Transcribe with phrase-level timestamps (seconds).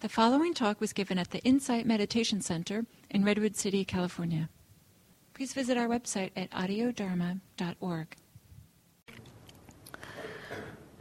[0.00, 4.48] The following talk was given at the Insight Meditation Center in Redwood City, California.
[5.34, 8.16] Please visit our website at audiodharma.org.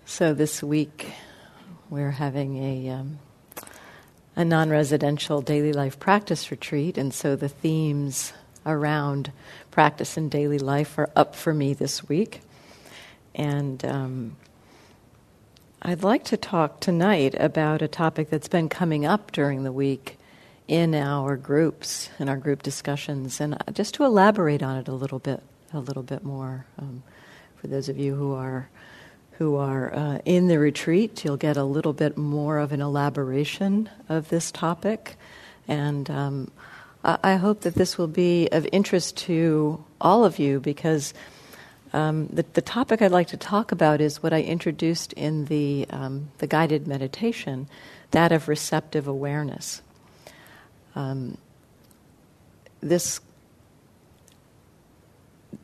[0.04, 1.14] So this week
[1.90, 3.20] we're having a um,
[4.36, 8.34] a non-residential daily life practice retreat, and so the themes
[8.66, 9.32] around
[9.72, 12.42] practice in daily life are up for me this week,
[13.34, 13.86] and.
[13.86, 14.36] Um,
[15.82, 20.18] I'd like to talk tonight about a topic that's been coming up during the week
[20.68, 25.20] in our groups, in our group discussions, and just to elaborate on it a little
[25.20, 25.42] bit,
[25.74, 26.66] a little bit more.
[26.78, 27.02] Um,
[27.56, 28.70] for those of you who are
[29.38, 33.90] who are uh, in the retreat, you'll get a little bit more of an elaboration
[34.10, 35.16] of this topic,
[35.66, 36.52] and um,
[37.06, 41.14] I-, I hope that this will be of interest to all of you because.
[41.92, 45.88] Um, the, the, topic I'd like to talk about is what I introduced in the,
[45.90, 47.68] um, the guided meditation,
[48.12, 49.82] that of receptive awareness.
[50.96, 51.38] Um,
[52.82, 53.20] this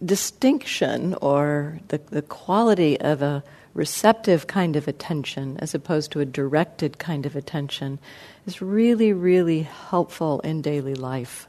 [0.04, 3.44] distinction or the, the quality of a
[3.76, 8.00] receptive kind of attention as opposed to a directed kind of attention
[8.48, 11.48] is really, really helpful in daily life.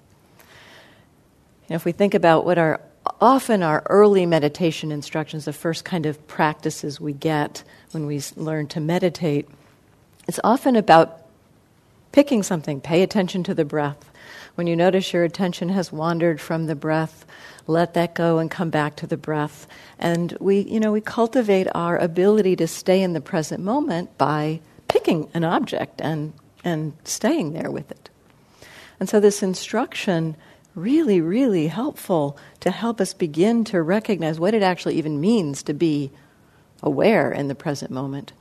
[1.69, 2.81] If we think about what our
[3.21, 8.67] often our early meditation instructions, the first kind of practices we get when we learn
[8.69, 9.49] to meditate,
[10.29, 11.23] it's often about
[12.13, 12.81] picking something.
[12.81, 14.11] Pay attention to the breath.
[14.55, 17.27] When you notice your attention has wandered from the breath,
[17.67, 19.67] let that go and come back to the breath.
[19.99, 24.61] And we, you know, we cultivate our ability to stay in the present moment by
[24.89, 26.33] picking an object and,
[26.65, 28.09] and staying there with it.
[28.99, 30.37] And so this instruction
[30.77, 35.73] really, really helpful to help us begin to recognize what it actually even means to
[35.73, 36.13] be
[36.83, 38.33] aware in the present moment.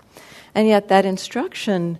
[0.54, 1.98] And yet, that instruction,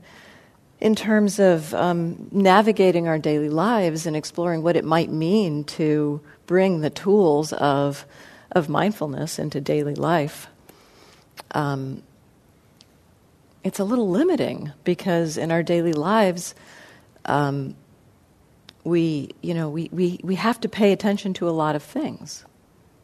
[0.80, 6.22] in terms of um, navigating our daily lives and exploring what it might mean to
[6.48, 8.06] bring the tools of,
[8.52, 10.48] of mindfulness into daily life,
[11.52, 12.04] um,
[13.64, 16.54] it's a little limiting because in our daily lives,
[17.24, 17.76] um,
[18.86, 22.46] we, you know, we, we, we have to pay attention to a lot of things.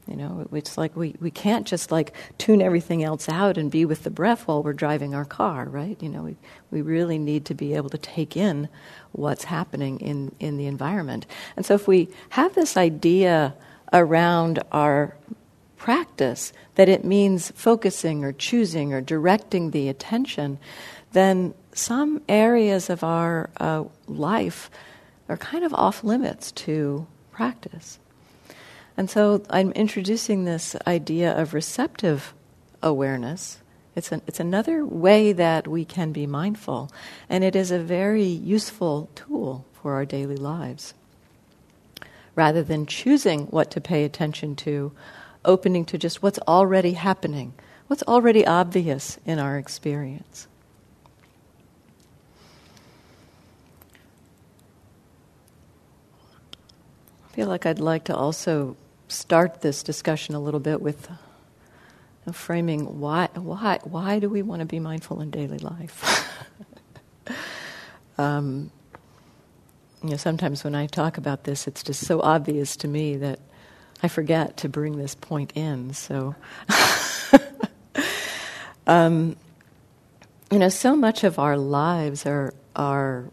[0.08, 3.86] You know, it's like we, we can't just like tune everything else out and be
[3.86, 6.02] with the breath while we're driving our car, right?
[6.02, 6.36] You know, we,
[6.70, 8.70] we really need to be able to take in
[9.12, 11.25] what's happening in, in the environment.
[11.56, 13.53] And so if we have this idea
[13.94, 15.16] around our
[15.78, 20.59] practice that it means focusing or choosing or directing the attention,
[21.14, 24.70] then some areas of our uh, life
[25.31, 28.00] are kind of off limits to practice.
[28.97, 32.34] And so I'm introducing this idea of receptive
[32.84, 33.59] awareness.
[33.96, 36.91] It's, an, it's another way that we can be mindful,
[37.30, 40.94] and it is a very useful tool for our daily lives.
[42.36, 44.91] Rather than choosing what to pay attention to,
[45.46, 47.53] opening to just what's already happening,
[47.88, 50.47] what's already obvious in our experience.
[57.31, 58.75] I feel like I'd like to also
[59.08, 61.09] start this discussion a little bit with
[62.34, 66.28] framing why, why, why do we want to be mindful in daily life?
[68.18, 68.70] um,
[70.03, 73.40] you know, sometimes when I talk about this, it's just so obvious to me that
[74.03, 75.94] I forget to bring this point in.
[75.94, 76.36] So,
[78.88, 79.38] um,
[80.52, 83.31] you know, so much of our lives are are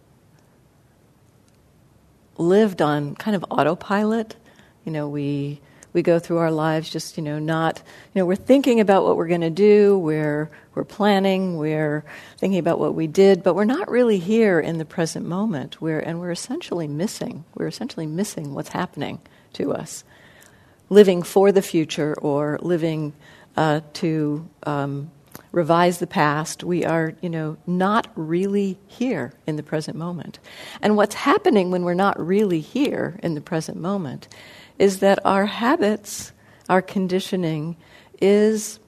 [2.39, 4.37] lived on kind of autopilot.
[4.85, 5.61] You know, we
[5.93, 7.83] we go through our lives just you know not
[8.15, 12.05] you know we're thinking about what we're going to do we're we're planning we're
[12.37, 15.99] thinking about what we did but we're not really here in the present moment we're
[15.99, 19.21] and we're essentially missing we're essentially missing what's happening
[19.53, 20.05] to us
[20.91, 23.13] living for the future or living
[23.57, 25.11] uh, to um,
[25.53, 26.63] revise the past.
[26.65, 30.39] We are, you know, not really here in the present moment.
[30.83, 34.29] And what's happening when we're not really here in the present moment
[34.79, 36.33] is that our habits,
[36.69, 37.77] our conditioning
[38.21, 38.79] is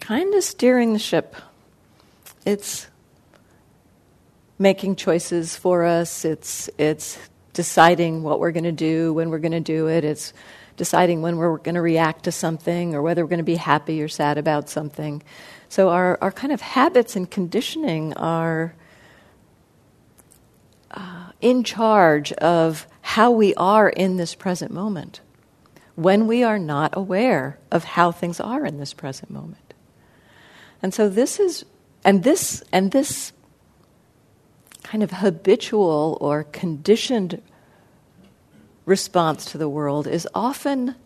[0.00, 1.36] kind of steering the ship.
[2.44, 2.86] It's
[4.58, 6.24] making choices for us.
[6.24, 7.18] It's it's
[7.52, 10.04] deciding what we're going to do, when we're going to do it.
[10.04, 10.32] It's
[10.76, 14.02] deciding when we're going to react to something or whether we're going to be happy
[14.02, 15.22] or sad about something.
[15.70, 18.74] So our, our kind of habits and conditioning are
[20.90, 25.20] uh, in charge of how we are in this present moment
[25.94, 29.72] when we are not aware of how things are in this present moment.
[30.82, 31.64] And so this is,
[32.04, 33.32] and this, and this
[34.82, 37.40] kind of habitual or conditioned
[38.86, 40.96] response to the world is often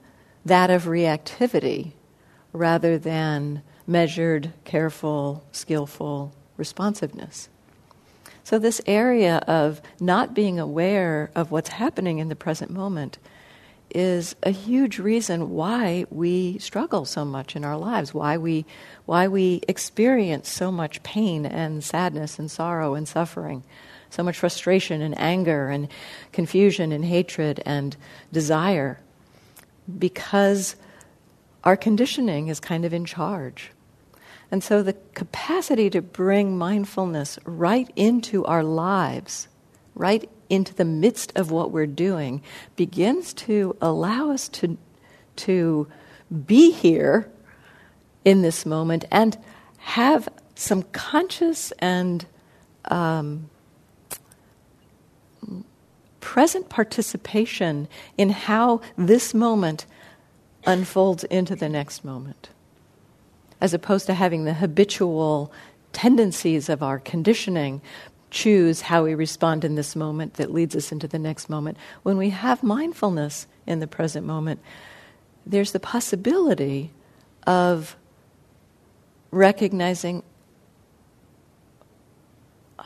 [0.42, 1.92] that of reactivity
[2.54, 7.48] rather than measured, careful, skillful responsiveness.
[8.42, 13.18] So, this area of not being aware of what's happening in the present moment
[13.94, 18.66] is a huge reason why we struggle so much in our lives, why we,
[19.06, 23.62] why we experience so much pain and sadness and sorrow and suffering,
[24.10, 25.88] so much frustration and anger and
[26.32, 27.96] confusion and hatred and
[28.32, 28.98] desire,
[29.98, 30.74] because
[31.62, 33.70] our conditioning is kind of in charge.
[34.54, 39.48] And so the capacity to bring mindfulness right into our lives,
[39.96, 42.40] right into the midst of what we're doing,
[42.76, 44.78] begins to allow us to,
[45.34, 45.88] to
[46.46, 47.28] be here
[48.24, 49.36] in this moment and
[49.78, 52.24] have some conscious and
[52.84, 53.50] um,
[56.20, 59.84] present participation in how this moment
[60.64, 62.50] unfolds into the next moment
[63.64, 65.50] as opposed to having the habitual
[65.94, 67.80] tendencies of our conditioning
[68.30, 71.78] choose how we respond in this moment that leads us into the next moment.
[72.02, 74.60] When we have mindfulness in the present moment,
[75.46, 76.90] there's the possibility
[77.46, 77.96] of
[79.30, 80.22] recognizing,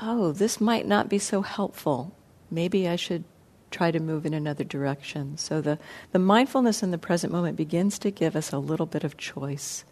[0.00, 2.14] oh, this might not be so helpful.
[2.52, 3.24] Maybe I should
[3.72, 5.38] try to move in another direction.
[5.38, 5.76] So the,
[6.12, 9.84] the mindfulness in the present moment begins to give us a little bit of choice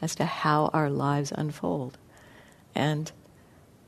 [0.00, 1.98] as to how our lives unfold.
[2.74, 3.10] And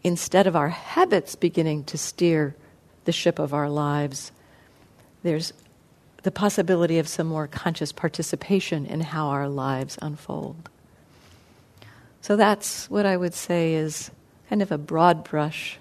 [0.03, 2.55] instead of our habits beginning to steer
[3.05, 4.33] the ship of our lives,
[5.23, 5.53] there's
[6.23, 10.69] the possibility of some more conscious participation in how our lives unfold.
[12.21, 14.11] So that's what I would say is
[14.49, 15.79] kind of a broad brush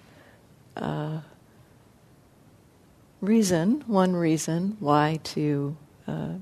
[0.76, 1.20] uh,
[3.22, 5.76] reason, one reason why to
[6.08, 6.34] uh,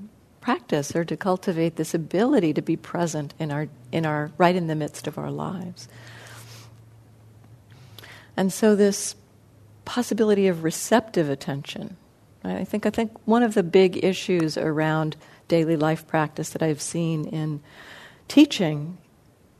[0.46, 4.68] practice or to cultivate this ability to be present in our, in our, right in
[4.68, 5.88] the midst of our lives.
[8.36, 9.16] And so this
[9.84, 11.96] possibility of receptive attention,
[12.44, 12.58] right?
[12.58, 15.16] I think I think one of the big issues around
[15.48, 17.60] daily life practice that I've seen in
[18.28, 18.98] teaching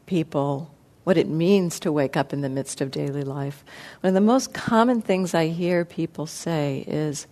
[0.07, 0.73] people
[1.03, 3.65] what it means to wake up in the midst of daily life.
[4.03, 7.27] One of the most common things I hear people say is,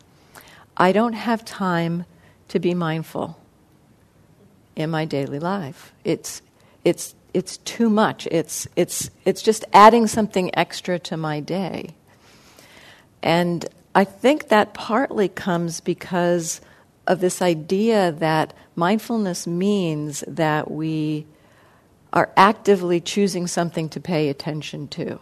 [0.76, 2.04] I don't have time
[2.48, 3.38] to be mindful
[4.76, 5.92] in my daily life.
[6.04, 6.42] It's,
[6.84, 8.26] it's, it's too much.
[8.30, 11.94] It's, it's, it's just adding something extra to my day.
[13.22, 16.60] And I think that partly comes because
[17.06, 21.26] of this idea that mindfulness means that we
[22.12, 25.18] are actively choosing something to pay attention to.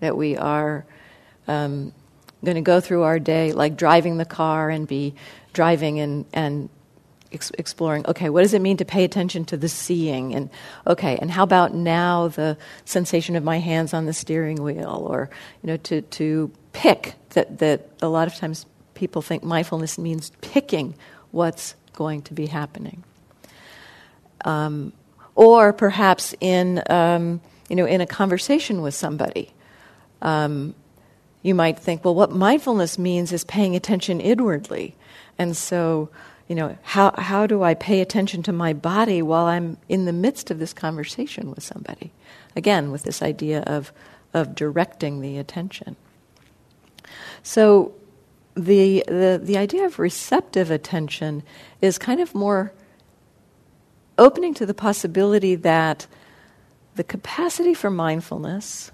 [0.00, 0.84] That we are
[1.46, 1.92] um,
[2.44, 5.14] going to go through our day like driving the car and be
[5.52, 6.68] driving and, and
[7.34, 10.34] ex- exploring okay what does it mean to pay attention to the seeing?
[10.34, 10.50] And
[10.86, 15.06] okay and how about now the sensation of my hands on the steering wheel?
[15.08, 15.30] Or
[15.62, 20.30] you know to, to pick that, that a lot of times people think mindfulness means
[20.40, 20.94] picking
[21.30, 23.02] what's going to be happening.
[24.44, 24.92] Um,
[25.34, 29.52] or perhaps in um, you know in a conversation with somebody
[30.22, 30.74] um,
[31.42, 34.96] you might think well what mindfulness means is paying attention inwardly.
[35.38, 36.10] And so
[36.48, 40.12] you know, how, how do I pay attention to my body while I'm in the
[40.12, 42.12] midst of this conversation with somebody?
[42.54, 43.92] Again, with this idea of,
[44.34, 45.96] of directing the attention.
[47.42, 47.94] So,
[48.56, 51.42] the, the, the idea of receptive attention
[51.80, 52.72] is kind of more
[54.16, 56.06] opening to the possibility that
[56.94, 58.92] the capacity for mindfulness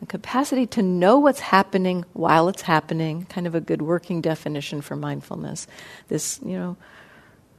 [0.00, 4.82] the capacity to know what's happening while it's happening, kind of a good working definition
[4.82, 5.66] for mindfulness.
[6.08, 6.76] This, you know,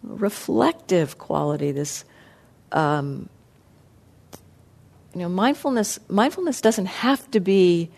[0.03, 2.05] reflective quality, this,
[2.71, 3.29] um,
[5.13, 7.89] you know, mindfulness, mindfulness doesn't have to be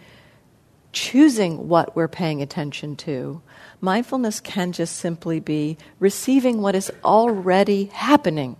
[0.92, 3.42] choosing what we're paying attention to.
[3.82, 8.56] Mindfulness can just simply be receiving what is already happening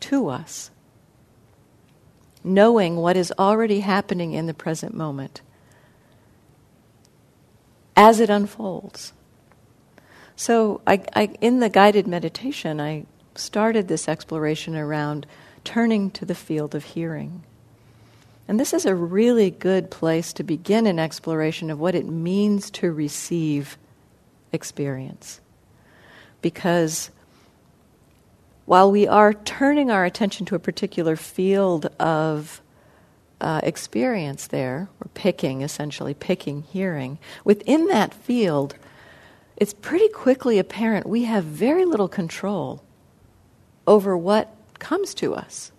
[0.00, 0.71] to us
[2.44, 5.40] knowing what is already happening in the present moment
[7.96, 9.12] as it unfolds.
[10.34, 15.26] So, I, I, in the guided meditation, I started this exploration around
[15.64, 17.44] turning to the field of hearing.
[18.48, 22.70] And this is a really good place to begin an exploration of what it means
[22.72, 23.78] to receive
[24.52, 25.40] experience.
[26.40, 27.10] Because
[28.72, 32.62] while we are turning our attention to a particular field of
[33.38, 38.74] uh, experience there, or picking, essentially, picking hearing, within that field,
[39.58, 42.82] it's pretty quickly apparent we have very little control
[43.86, 45.70] over what comes to us.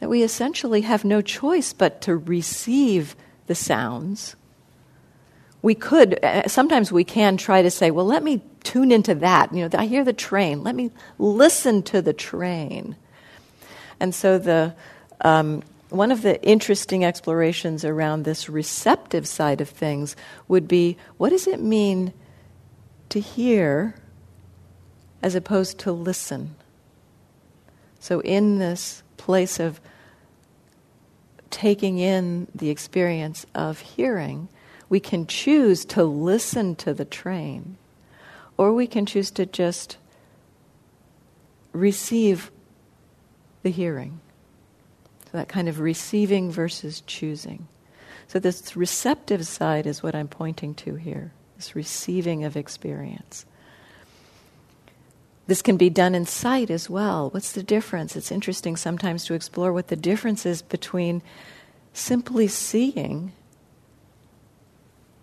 [0.00, 3.16] That we essentially have no choice but to receive
[3.46, 4.36] the sounds.
[5.60, 9.52] We could, uh, sometimes we can try to say, well, let me tune into that.
[9.52, 10.62] You know, I hear the train.
[10.62, 12.96] Let me listen to the train.
[13.98, 14.74] And so the,
[15.20, 21.30] um, one of the interesting explorations around this receptive side of things would be what
[21.30, 22.12] does it mean
[23.08, 23.94] to hear
[25.22, 26.54] as opposed to listen?
[28.00, 29.80] So, in this place of
[31.50, 34.48] taking in the experience of hearing,
[34.88, 37.76] we can choose to listen to the train,
[38.56, 39.98] or we can choose to just
[41.72, 42.50] receive
[43.62, 44.20] the hearing.
[45.24, 47.68] So that kind of receiving versus choosing.
[48.28, 53.44] So, this receptive side is what I'm pointing to here this receiving of experience.
[55.48, 57.30] This can be done in sight as well.
[57.30, 58.14] What's the difference?
[58.14, 61.20] It's interesting sometimes to explore what the difference is between
[61.92, 63.32] simply seeing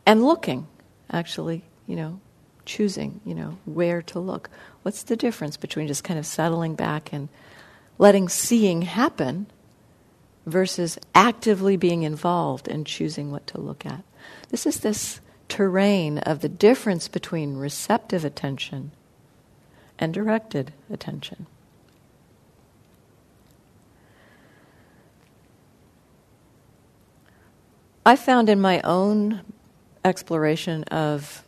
[0.05, 0.67] and looking,
[1.11, 2.19] actually, you know,
[2.65, 4.49] choosing, you know, where to look.
[4.83, 7.29] What's the difference between just kind of settling back and
[7.97, 9.47] letting seeing happen
[10.45, 14.03] versus actively being involved and choosing what to look at.
[14.49, 15.19] This is this
[15.49, 18.91] terrain of the difference between receptive attention
[19.97, 21.47] and directed attention.
[28.05, 29.41] I found in my own
[30.05, 31.43] exploration of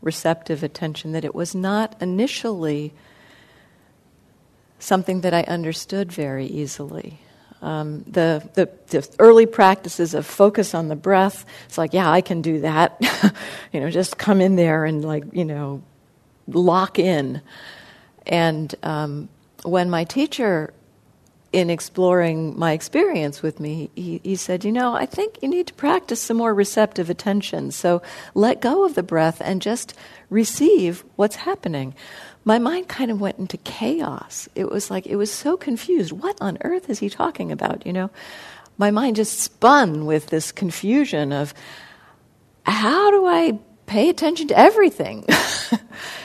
[0.00, 2.92] receptive attention that it was not initially
[4.78, 7.20] something that I understood very easily.
[7.62, 12.20] Um, the, the, the, early practices of focus on the breath, it's like, yeah, I
[12.20, 13.00] can do that.
[13.72, 15.84] you know, just come in there and, like, you know,
[16.48, 17.40] lock in.
[18.26, 19.28] And um,
[19.62, 20.74] when my teacher,
[21.52, 25.66] in exploring my experience with me, he, he said, You know, I think you need
[25.68, 27.70] to practice some more receptive attention.
[27.70, 28.02] So
[28.34, 29.94] let go of the breath and just
[30.30, 31.94] receive what's happening
[32.44, 34.48] my mind kind of went into chaos.
[34.54, 36.12] It was like, it was so confused.
[36.12, 37.86] What on earth is he talking about?
[37.86, 38.10] You know,
[38.78, 41.54] my mind just spun with this confusion of
[42.64, 45.24] how do I pay attention to everything?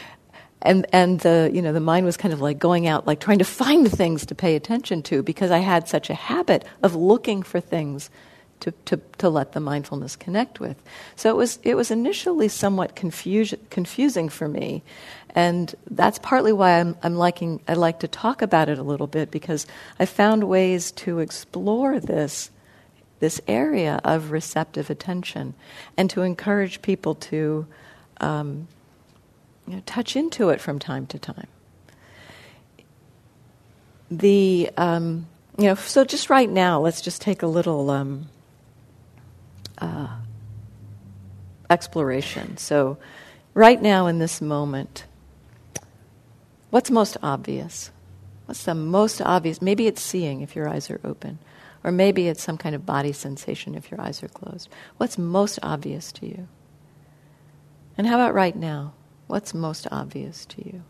[0.67, 3.39] and and the you know the mind was kind of like going out like trying
[3.39, 7.41] to find things to pay attention to because I had such a habit of looking
[7.41, 8.09] for things
[8.59, 10.81] to, to, to let the mindfulness connect with.
[11.15, 14.83] So it was, it was initially somewhat confusion, confusing for me.
[15.35, 19.07] And that's partly why I'm, I'm liking, I like to talk about it a little
[19.07, 19.67] bit because
[19.99, 22.49] I found ways to explore this,
[23.19, 25.53] this area of receptive attention
[25.95, 27.67] and to encourage people to
[28.19, 28.67] um,
[29.67, 31.47] you know, touch into it from time to time.
[34.09, 38.29] The, um, you know, so just right now, let's just take a little um,
[39.79, 40.07] uh,
[41.69, 42.57] exploration.
[42.57, 42.97] So,
[43.53, 45.05] right now in this moment,
[46.69, 47.91] what's most obvious?
[48.45, 49.61] What's the most obvious?
[49.61, 51.39] Maybe it's seeing if your eyes are open,
[51.83, 54.69] or maybe it's some kind of body sensation if your eyes are closed.
[54.95, 56.47] What's most obvious to you?
[57.97, 58.93] And how about right now?
[59.27, 60.83] What's most obvious to you?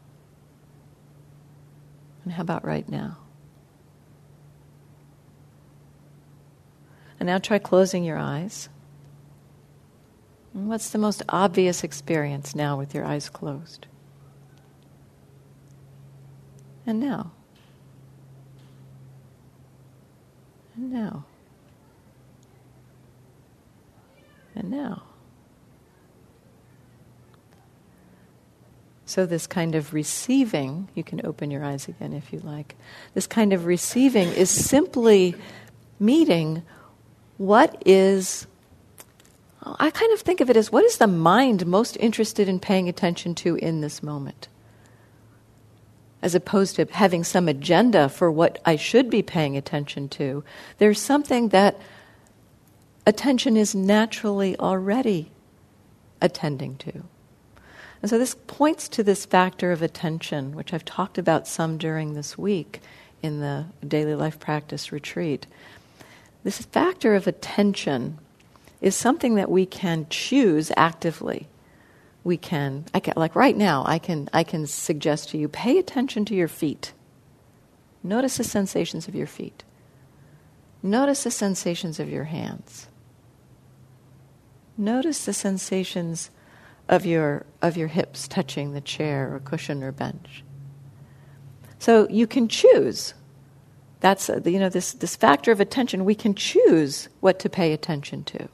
[2.24, 3.18] And how about right now?
[7.20, 8.70] And now try closing your eyes.
[10.54, 13.88] What's the most obvious experience now with your eyes closed?
[16.86, 17.32] And now?
[20.76, 21.26] And now?
[24.56, 25.04] And now?
[29.08, 32.76] So, this kind of receiving, you can open your eyes again if you like.
[33.14, 35.34] This kind of receiving is simply
[35.98, 36.62] meeting
[37.38, 38.48] what is
[39.80, 42.90] I kind of think of it as what is the mind most interested in paying
[42.90, 44.50] attention to in this moment?
[46.22, 50.44] As opposed to having some agenda for what I should be paying attention to,
[50.80, 51.80] there's something that
[53.06, 55.32] attention is naturally already
[56.22, 57.04] attending to.
[58.02, 62.14] And so this points to this factor of attention, which I've talked about some during
[62.14, 62.82] this week
[63.22, 65.48] in the daily life practice retreat.
[66.44, 68.20] This factor of attention
[68.82, 71.48] is something that we can choose actively.
[72.24, 75.78] We can, I can, like right now, I can, I can suggest to you pay
[75.78, 76.94] attention to your feet.
[78.04, 79.64] Notice the sensations of your feet.
[80.84, 82.88] Notice the sensations of your hands.
[84.78, 86.30] Notice the sensations
[86.90, 90.44] of your, of your hips touching the chair or cushion or bench.
[91.80, 93.14] So you can choose.
[94.00, 97.74] That's, uh, you know, this, this factor of attention, we can choose what to pay
[97.74, 98.48] attention to.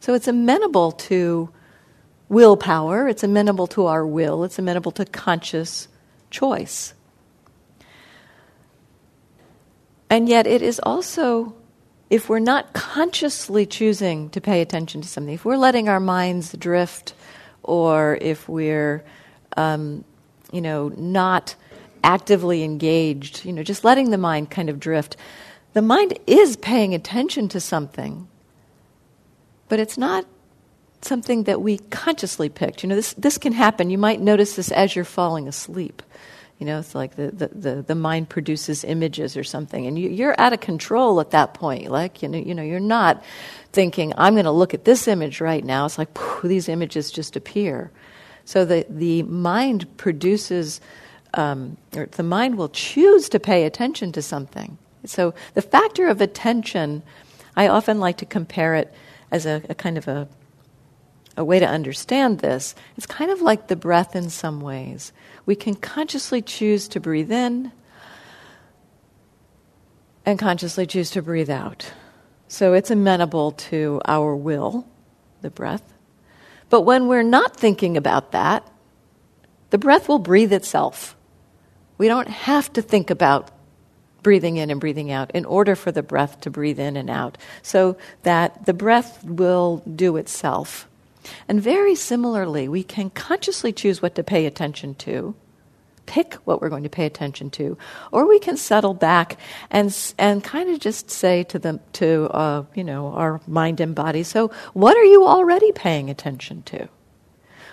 [0.00, 1.50] So it's amenable to
[2.28, 5.88] willpower, it's amenable to our will, it's amenable to conscious
[6.30, 6.94] choice.
[10.10, 11.54] And yet, it is also,
[12.10, 16.52] if we're not consciously choosing to pay attention to something, if we're letting our minds
[16.52, 17.14] drift,
[17.64, 19.04] or if we're,
[19.56, 20.04] um,
[20.52, 21.56] you know, not
[22.04, 25.16] actively engaged, you know, just letting the mind kind of drift,
[25.72, 28.28] the mind is paying attention to something,
[29.68, 30.24] but it's not
[31.02, 32.82] something that we consciously picked.
[32.82, 33.90] You know, this, this can happen.
[33.90, 36.02] You might notice this as you're falling asleep.
[36.58, 40.08] You know, it's like the, the, the, the mind produces images or something, and you,
[40.08, 41.90] you're out of control at that point.
[41.90, 43.22] Like, you know, you know you're not
[43.72, 45.84] thinking, I'm going to look at this image right now.
[45.84, 47.90] It's like, these images just appear.
[48.44, 50.80] So the, the mind produces,
[51.34, 54.78] um, or the mind will choose to pay attention to something.
[55.06, 57.02] So the factor of attention,
[57.56, 58.94] I often like to compare it
[59.30, 60.28] as a, a kind of a
[61.36, 65.12] a way to understand this, it's kind of like the breath in some ways.
[65.46, 67.72] We can consciously choose to breathe in
[70.24, 71.92] and consciously choose to breathe out.
[72.48, 74.86] So it's amenable to our will,
[75.42, 75.92] the breath.
[76.70, 78.66] But when we're not thinking about that,
[79.70, 81.16] the breath will breathe itself.
[81.98, 83.50] We don't have to think about
[84.22, 87.38] breathing in and breathing out in order for the breath to breathe in and out.
[87.62, 90.88] So that the breath will do itself.
[91.48, 95.34] And very similarly, we can consciously choose what to pay attention to,
[96.06, 97.78] pick what we're going to pay attention to,
[98.12, 99.38] or we can settle back
[99.70, 103.94] and and kind of just say to them to uh, you know our mind and
[103.94, 104.22] body.
[104.22, 106.88] So, what are you already paying attention to?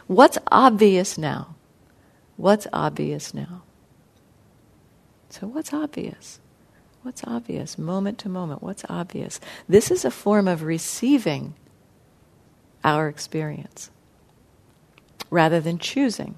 [0.08, 1.55] What's obvious now?
[2.37, 3.64] What's obvious now?
[5.29, 6.40] So, what's obvious?
[7.03, 7.77] What's obvious?
[7.77, 9.40] Moment to moment, what's obvious?
[9.68, 11.55] This is a form of receiving
[12.83, 13.89] our experience
[15.29, 16.35] rather than choosing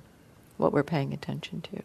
[0.58, 1.82] what we're paying attention to.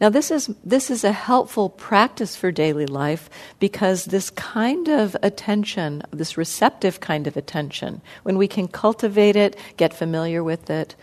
[0.00, 5.16] Now, this is, this is a helpful practice for daily life because this kind of
[5.22, 10.94] attention, this receptive kind of attention, when we can cultivate it, get familiar with it,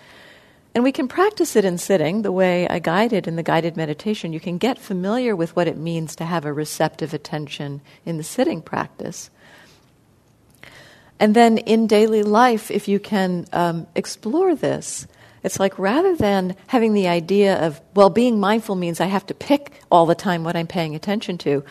[0.73, 4.32] and we can practice it in sitting the way I guided in the guided meditation.
[4.32, 8.23] You can get familiar with what it means to have a receptive attention in the
[8.23, 9.32] sitting practice.
[11.19, 15.08] And then in daily life, if you can um, explore this,
[15.43, 19.34] it's like rather than having the idea of, well, being mindful means I have to
[19.34, 21.63] pick all the time what I'm paying attention to.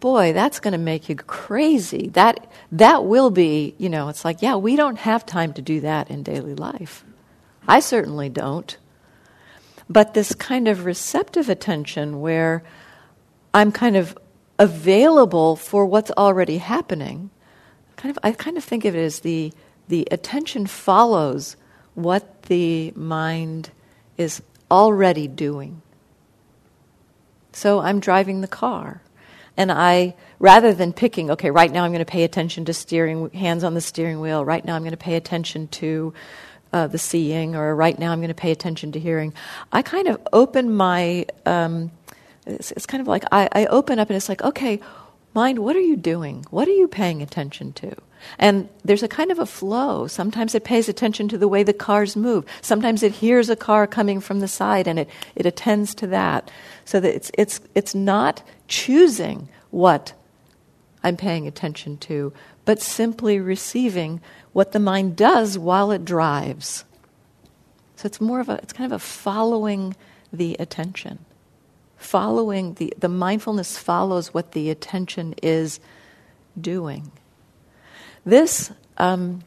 [0.00, 2.08] Boy, that's going to make you crazy.
[2.08, 5.80] That, that will be, you know, it's like, yeah, we don't have time to do
[5.80, 7.04] that in daily life.
[7.66, 8.76] I certainly don't.
[9.88, 12.62] But this kind of receptive attention where
[13.52, 14.16] I'm kind of
[14.58, 17.30] available for what's already happening
[18.00, 19.52] kind of I kind of think of it as the
[19.88, 21.56] the attention follows
[21.94, 23.70] what the mind
[24.16, 25.82] is already doing.
[27.52, 29.02] So I'm driving the car
[29.56, 33.30] and I rather than picking okay right now I'm going to pay attention to steering
[33.30, 36.14] hands on the steering wheel right now I'm going to pay attention to
[36.72, 39.34] uh, the seeing or right now I'm going to pay attention to hearing
[39.72, 41.90] I kind of open my um,
[42.46, 44.80] it's, it's, kind of like I, I open up and it's like okay
[45.32, 46.44] Mind, what are you doing?
[46.50, 47.94] What are you paying attention to?
[48.38, 50.06] And there's a kind of a flow.
[50.06, 52.44] Sometimes it pays attention to the way the cars move.
[52.60, 56.50] Sometimes it hears a car coming from the side and it, it attends to that.
[56.84, 60.12] So that it's, it's, it's not choosing what
[61.02, 62.32] I'm paying attention to,
[62.64, 64.20] but simply receiving
[64.52, 66.84] what the mind does while it drives.
[67.96, 69.94] So it's more of a, it's kind of a following
[70.32, 71.24] the attention
[72.00, 75.78] following the, the mindfulness follows what the attention is
[76.58, 77.12] doing.
[78.24, 79.42] This, um,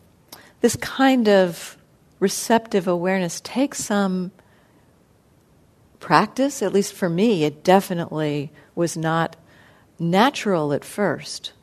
[0.61, 1.77] this kind of
[2.19, 4.31] receptive awareness takes some
[5.99, 9.35] practice, at least for me, it definitely was not
[9.97, 11.53] natural at first.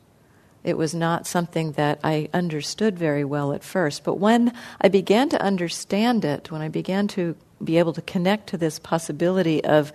[0.63, 4.03] It was not something that I understood very well at first.
[4.03, 8.47] But when I began to understand it, when I began to be able to connect
[8.47, 9.93] to this possibility of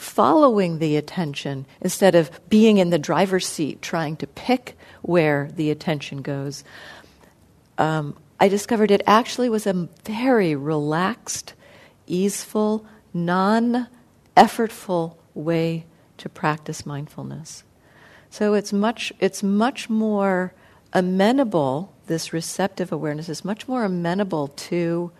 [0.00, 5.70] following the attention instead of being in the driver's seat trying to pick where the
[5.70, 6.64] attention goes.
[7.76, 11.52] Um, I discovered it actually was a very relaxed,
[12.06, 13.88] easeful, non
[14.38, 15.84] effortful way
[16.16, 17.62] to practice mindfulness.
[18.30, 20.54] So it's much, it's much more
[20.94, 25.12] amenable, this receptive awareness is much more amenable to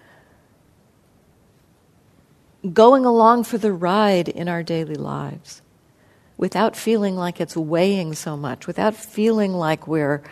[2.72, 5.62] going along for the ride in our daily lives
[6.36, 10.22] without feeling like it's weighing so much, without feeling like we're,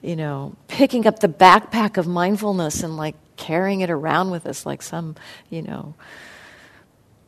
[0.00, 4.64] you know, picking up the backpack of mindfulness and like carrying it around with us
[4.64, 5.16] like some,
[5.48, 5.94] you know,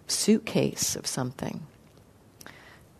[0.06, 1.66] suitcase of something.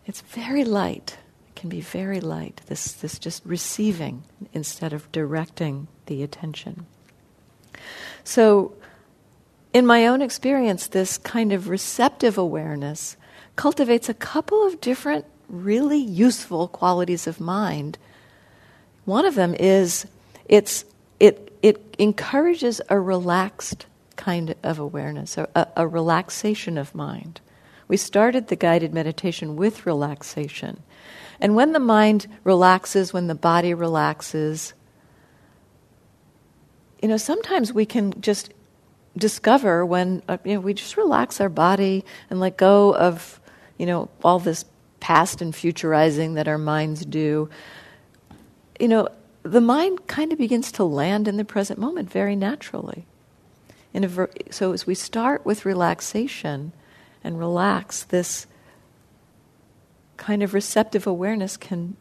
[0.05, 1.17] It's very light.
[1.47, 2.61] It can be very light.
[2.65, 6.85] This, this just receiving instead of directing the attention.
[8.23, 8.73] So,
[9.73, 13.17] in my own experience, this kind of receptive awareness
[13.55, 17.97] cultivates a couple of different really useful qualities of mind.
[19.05, 20.05] One of them is
[20.47, 20.85] it's,
[21.19, 27.41] it, it encourages a relaxed kind of awareness, a, a relaxation of mind.
[27.87, 30.81] We started the guided meditation with relaxation.
[31.39, 34.73] And when the mind relaxes, when the body relaxes,
[37.01, 38.53] you know, sometimes we can just
[39.17, 43.39] discover when uh, you know, we just relax our body and let go of
[43.77, 44.65] you know all this
[44.99, 47.49] past and futurizing that our minds do.
[48.79, 49.09] You know
[49.43, 53.05] the mind kind of begins to land in the present moment very naturally.
[53.93, 56.71] Ver- so as we start with relaxation
[57.23, 58.47] and relax this
[60.17, 61.95] kind of receptive awareness can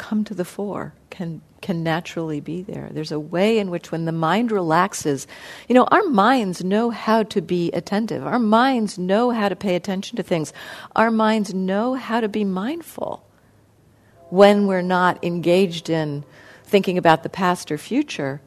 [0.00, 2.88] come to the fore can can naturally be there.
[2.90, 5.26] There's a way in which, when the mind relaxes,
[5.68, 8.26] you know, our minds know how to be attentive.
[8.26, 10.54] Our minds know how to pay attention to things.
[10.96, 13.22] Our minds know how to be mindful
[14.30, 16.24] when we're not engaged in
[16.64, 18.40] thinking about the past or future.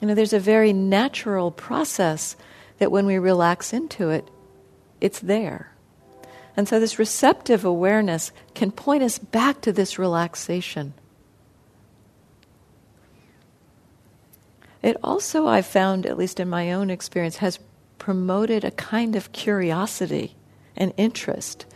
[0.00, 2.34] You know, there's a very natural process
[2.78, 4.28] that when we relax into it,
[5.00, 5.73] it's there.
[6.56, 10.94] And so, this receptive awareness can point us back to this relaxation.
[14.82, 17.58] It also, I've found, at least in my own experience, has
[17.98, 20.36] promoted a kind of curiosity
[20.76, 21.66] and interest.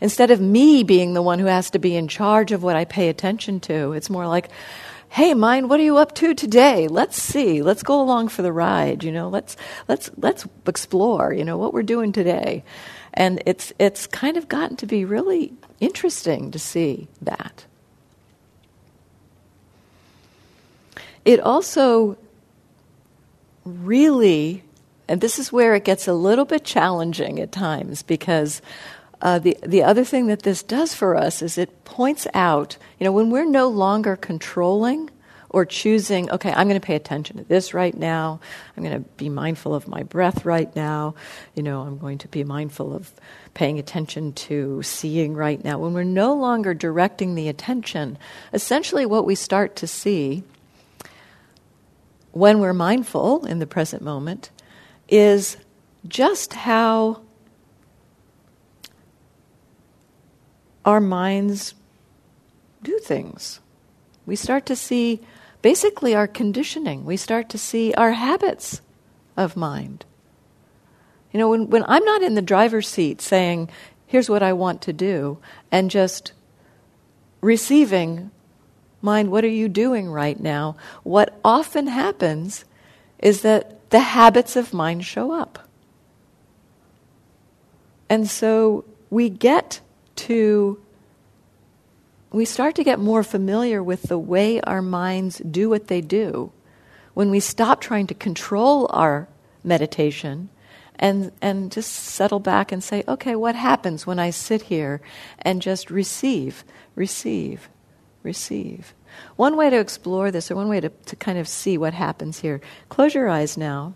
[0.00, 2.84] Instead of me being the one who has to be in charge of what I
[2.84, 4.48] pay attention to, it's more like,
[5.10, 6.88] hey mind what are you up to today?
[6.88, 7.62] Let's see.
[7.62, 9.28] Let's go along for the ride you know?
[9.28, 12.64] Let's let's let's explore you know what we're doing today
[13.14, 17.64] and it's it's kind of gotten to be really interesting to see that.
[21.24, 22.18] It also
[23.64, 24.62] really,
[25.08, 28.60] and this is where it gets a little bit challenging at times because
[29.22, 33.04] uh, the, the other thing that this does for us is it points out, you
[33.04, 35.08] know, when we're no longer controlling
[35.54, 38.40] or choosing, okay, I'm going to pay attention to this right now,
[38.76, 41.14] I'm going to be mindful of my breath right now,
[41.54, 43.12] you know, I'm going to be mindful of
[43.54, 45.78] paying attention to seeing right now.
[45.78, 48.18] When we're no longer directing the attention,
[48.52, 50.42] essentially what we start to see
[52.32, 54.50] when we're mindful in the present moment
[55.08, 55.56] is
[56.08, 57.20] just how
[60.84, 61.74] our minds
[62.82, 63.60] do things.
[64.26, 65.20] We start to see
[65.64, 68.82] basically our conditioning, we start to see our habits
[69.34, 70.04] of mind.
[71.32, 73.70] You know, when, when I'm not in the driver's seat saying,
[74.06, 75.38] here's what I want to do,
[75.72, 76.32] and just
[77.40, 78.30] receiving
[79.00, 80.76] mind, what are you doing right now?
[81.02, 82.66] What often happens
[83.18, 85.66] is that the habits of mind show up.
[88.10, 89.80] And so we get
[90.16, 90.78] to,
[92.34, 96.50] we start to get more familiar with the way our minds do what they do
[97.14, 99.28] when we stop trying to control our
[99.62, 100.48] meditation
[100.96, 105.00] and, and just settle back and say, okay, what happens when I sit here
[105.38, 106.64] and just receive,
[106.96, 107.68] receive,
[108.24, 108.94] receive.
[109.36, 112.40] One way to explore this, or one way to, to kind of see what happens
[112.40, 113.94] here, close your eyes now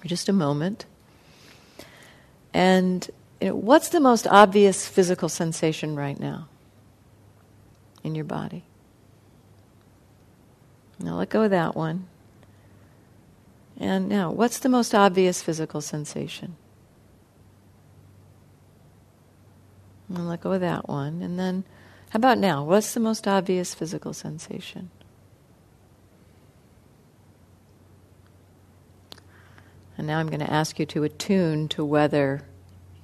[0.00, 0.86] for just a moment.
[2.52, 3.08] And
[3.40, 6.48] you know, what's the most obvious physical sensation right now
[8.02, 8.64] in your body?
[10.98, 12.06] Now let go of that one.
[13.78, 16.56] And now, what's the most obvious physical sensation?
[20.08, 21.22] And let go of that one.
[21.22, 21.64] And then
[22.10, 22.62] how about now?
[22.62, 24.90] What's the most obvious physical sensation?
[29.96, 32.42] And now I'm going to ask you to attune to whether,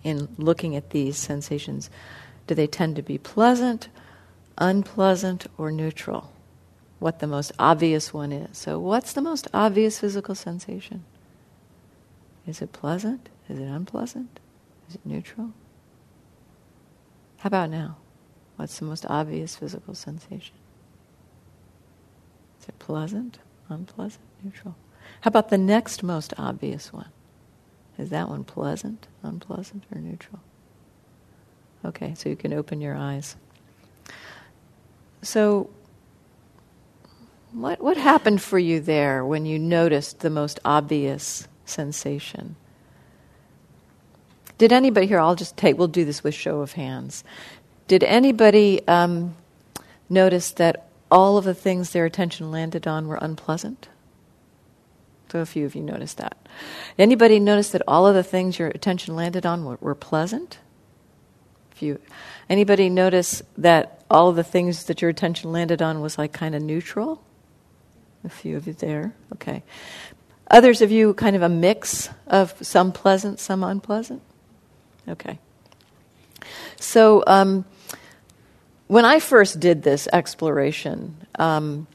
[0.03, 1.91] in looking at these sensations,
[2.47, 3.89] do they tend to be pleasant,
[4.59, 6.33] unpleasant, or neutral?
[6.99, 8.59] What the most obvious one is.
[8.59, 11.05] So, what's the most obvious physical sensation?
[12.47, 13.29] Is it pleasant?
[13.49, 14.41] Is it unpleasant?
[14.89, 15.53] Is it neutral?
[17.39, 17.97] How about now?
[18.57, 20.57] What's the most obvious physical sensation?
[22.61, 24.75] Is it pleasant, unpleasant, neutral?
[25.21, 27.11] How about the next most obvious one?
[27.97, 30.41] Is that one pleasant, unpleasant, or neutral?
[31.85, 33.37] Okay, so you can open your eyes.
[35.23, 35.71] So,
[37.53, 42.57] what, what happened for you there when you noticed the most obvious sensation?
[44.59, 47.25] Did anybody here, I'll just take, we'll do this with show of hands.
[47.87, 49.37] Did anybody um,
[50.11, 53.89] notice that all of the things their attention landed on were unpleasant?
[55.31, 56.37] So a few of you noticed that.
[56.99, 60.59] Anybody notice that all of the things your attention landed on were, were pleasant?
[61.79, 62.01] Few.
[62.51, 66.63] Anybody notice that all the things that your attention landed on was like kind of
[66.63, 67.23] neutral?
[68.25, 69.15] A few of you there.
[69.35, 69.63] Okay.
[70.51, 74.23] Others of you kind of a mix of some pleasant, some unpleasant?
[75.09, 75.39] Okay.
[76.81, 77.65] So um,
[78.89, 81.87] when I first did this exploration, um,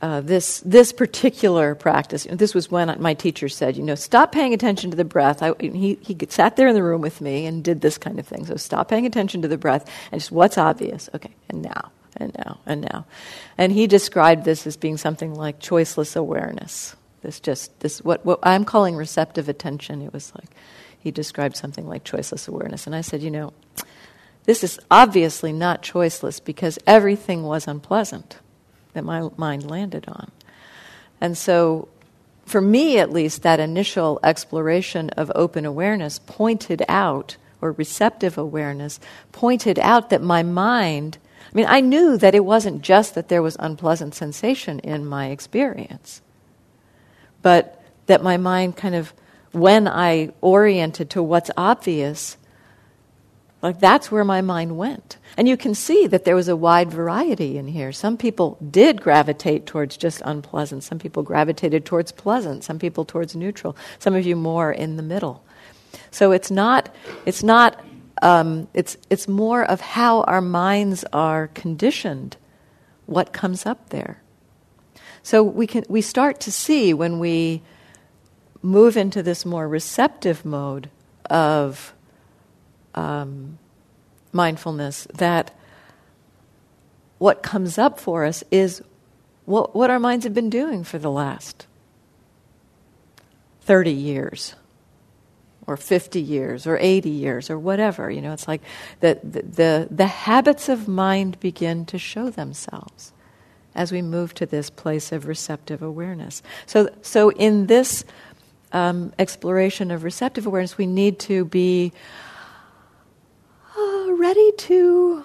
[0.00, 2.26] uh, this this particular practice.
[2.30, 5.42] This was when my teacher said, you know, stop paying attention to the breath.
[5.42, 8.26] I, he he sat there in the room with me and did this kind of
[8.26, 8.46] thing.
[8.46, 11.08] So stop paying attention to the breath and just what's obvious.
[11.14, 13.06] Okay, and now and now and now,
[13.56, 16.94] and he described this as being something like choiceless awareness.
[17.22, 20.02] This just this what what I'm calling receptive attention.
[20.02, 20.50] It was like
[20.98, 23.52] he described something like choiceless awareness, and I said, you know,
[24.44, 28.38] this is obviously not choiceless because everything was unpleasant
[28.92, 30.30] that my mind landed on.
[31.20, 31.88] And so,
[32.46, 39.00] for me at least, that initial exploration of open awareness pointed out, or receptive awareness,
[39.32, 41.18] pointed out that my mind,
[41.52, 45.26] I mean, I knew that it wasn't just that there was unpleasant sensation in my
[45.26, 46.22] experience,
[47.42, 49.12] but that my mind kind of,
[49.52, 52.36] when I oriented to what's obvious,
[53.60, 55.17] like that's where my mind went.
[55.38, 57.92] And you can see that there was a wide variety in here.
[57.92, 60.82] Some people did gravitate towards just unpleasant.
[60.82, 62.64] Some people gravitated towards pleasant.
[62.64, 63.76] Some people towards neutral.
[64.00, 65.44] Some of you more in the middle.
[66.10, 66.92] So it's not,
[67.24, 67.80] it's not,
[68.20, 72.36] um, it's, it's more of how our minds are conditioned,
[73.06, 74.20] what comes up there.
[75.22, 77.62] So we can, we start to see when we
[78.60, 80.90] move into this more receptive mode
[81.30, 81.94] of
[82.96, 83.58] um,
[84.32, 85.54] mindfulness that
[87.18, 88.82] what comes up for us is
[89.44, 91.66] what, what our minds have been doing for the last
[93.62, 94.54] 30 years
[95.66, 98.62] or 50 years or 80 years or whatever you know it's like
[99.00, 103.12] the, the, the, the habits of mind begin to show themselves
[103.78, 106.42] as we move to this place of receptive awareness.
[106.66, 108.04] So, so in this
[108.72, 111.92] um, exploration of receptive awareness we need to be
[114.18, 115.24] ready to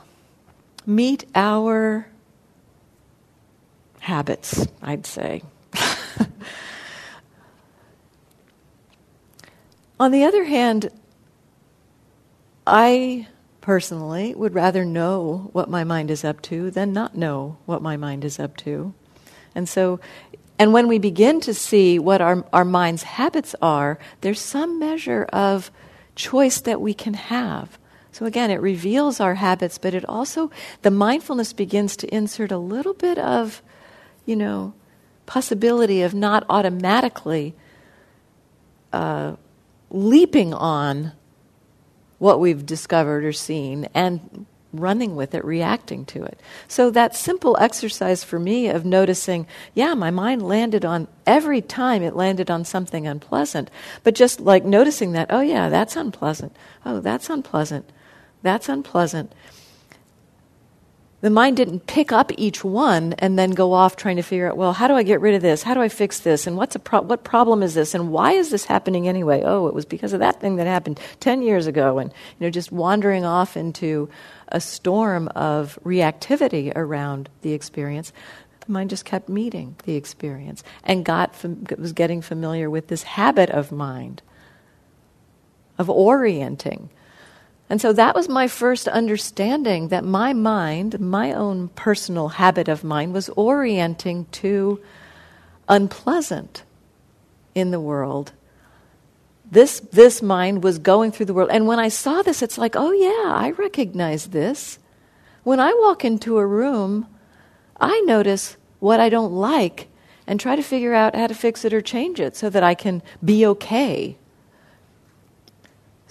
[0.85, 2.07] meet our
[3.99, 5.41] habits, I'd say.
[9.99, 10.89] On the other hand,
[12.67, 13.27] I
[13.61, 17.95] personally would rather know what my mind is up to than not know what my
[17.95, 18.93] mind is up to.
[19.55, 19.99] And so,
[20.59, 25.23] and when we begin to see what our, our mind's habits are, there's some measure
[25.31, 25.71] of
[26.15, 27.79] choice that we can have.
[28.13, 30.51] So again, it reveals our habits, but it also,
[30.83, 33.61] the mindfulness begins to insert a little bit of,
[34.25, 34.73] you know,
[35.25, 37.55] possibility of not automatically
[38.93, 39.35] uh,
[39.89, 41.13] leaping on
[42.19, 46.39] what we've discovered or seen and running with it, reacting to it.
[46.67, 52.03] So that simple exercise for me of noticing, yeah, my mind landed on every time
[52.03, 53.69] it landed on something unpleasant,
[54.03, 56.55] but just like noticing that, oh yeah, that's unpleasant.
[56.85, 57.89] Oh, that's unpleasant.
[58.43, 59.33] That's unpleasant.
[61.21, 64.57] The mind didn't pick up each one and then go off trying to figure out,
[64.57, 65.63] well, how do I get rid of this?
[65.63, 66.45] How do I fix this?
[66.45, 67.95] And what's a pro- what problem is this?
[67.95, 69.41] And why is this happening anyway?
[69.45, 71.97] Oh, it was because of that thing that happened 10 years ago.
[71.97, 74.09] And, you know, just wandering off into
[74.49, 78.11] a storm of reactivity around the experience.
[78.65, 83.03] The mind just kept meeting the experience and got fam- was getting familiar with this
[83.03, 84.21] habit of mind,
[85.77, 86.89] of orienting
[87.73, 92.83] and so that was my first understanding that my mind, my own personal habit of
[92.83, 94.79] mind, was orienting to
[95.67, 96.65] unpleasant
[97.55, 98.31] in the world.
[99.49, 101.49] This, this mind was going through the world.
[101.51, 104.77] And when I saw this, it's like, oh, yeah, I recognize this.
[105.41, 107.07] When I walk into a room,
[107.81, 109.87] I notice what I don't like
[110.27, 112.75] and try to figure out how to fix it or change it so that I
[112.75, 114.19] can be okay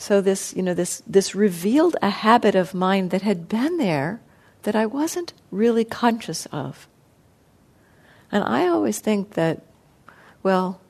[0.03, 4.21] So this, you know, this, this revealed a habit of mind that had been there
[4.65, 6.89] that I wasn't really conscious of.
[8.33, 9.63] And I always think that,
[10.43, 10.81] well,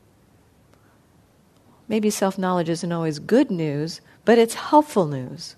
[1.88, 5.56] maybe self knowledge isn't always good news, but it's helpful news.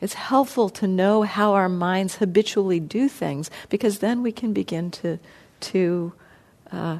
[0.00, 4.92] It's helpful to know how our minds habitually do things because then we can begin
[5.02, 5.18] to,
[5.62, 6.12] to
[6.70, 6.98] uh,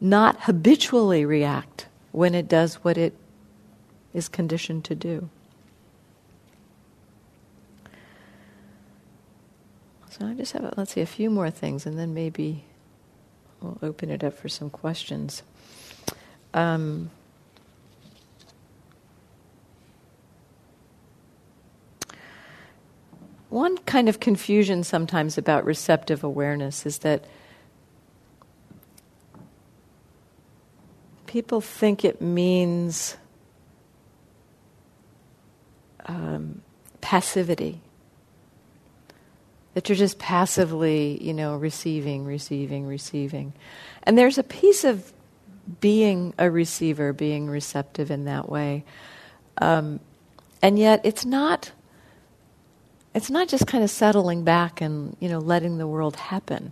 [0.00, 3.12] not habitually react when it does what it
[4.12, 5.28] is conditioned to do.
[10.10, 12.62] So I just have, let's see, a few more things, and then maybe
[13.60, 15.42] we'll open it up for some questions.
[16.54, 17.10] Um,
[23.48, 27.24] one kind of confusion sometimes about receptive awareness is that
[31.34, 33.16] people think it means
[36.06, 36.62] um,
[37.00, 37.80] passivity.
[39.72, 43.52] That you're just passively, you know, receiving, receiving, receiving.
[44.04, 45.12] And there's a piece of
[45.80, 48.84] being a receiver, being receptive in that way.
[49.58, 49.98] Um,
[50.62, 51.72] and yet it's not
[53.12, 56.70] it's not just kind of settling back and you know letting the world happen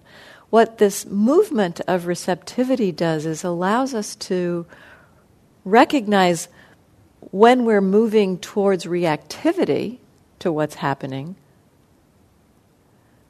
[0.53, 4.67] what this movement of receptivity does is allows us to
[5.65, 6.47] recognize
[7.31, 9.97] when we're moving towards reactivity
[10.39, 11.35] to what's happening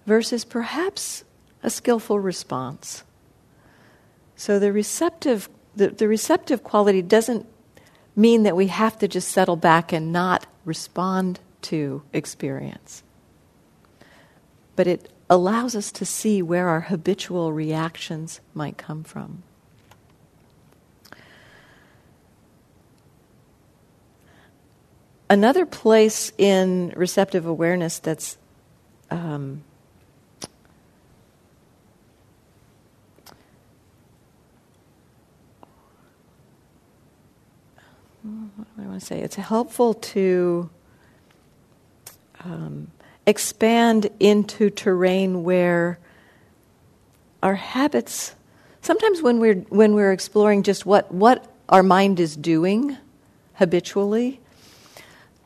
[0.05, 1.23] versus perhaps
[1.63, 3.05] a skillful response.
[4.35, 7.47] So the receptive the, the receptive quality doesn't
[8.17, 13.05] mean that we have to just settle back and not respond to experience.
[14.75, 19.43] But it allows us to see where our habitual reactions might come from.
[25.31, 28.37] Another place in receptive awareness that's
[29.11, 29.65] um,
[38.23, 39.21] what do I want to say?
[39.21, 40.71] It's helpful to
[42.45, 42.91] um,
[43.27, 45.99] expand into terrain where
[47.43, 48.35] our habits
[48.81, 52.97] sometimes when we're when we're exploring just what what our mind is doing
[53.55, 54.41] habitually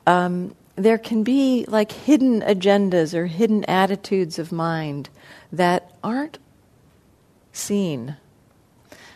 [0.06, 5.08] um, there can be like hidden agendas or hidden attitudes of mind
[5.50, 6.38] that aren't
[7.52, 8.16] seen.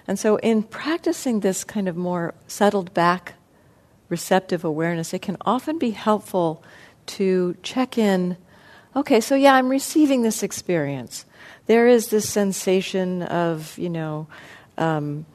[0.08, 3.34] And so in practicing this kind of more settled back
[4.08, 6.64] receptive awareness it can often be helpful
[7.06, 8.36] to check in
[8.94, 11.24] okay, so yeah, I'm receiving this experience.
[11.66, 14.26] There is this sensation of, you know,
[14.78, 15.26] um,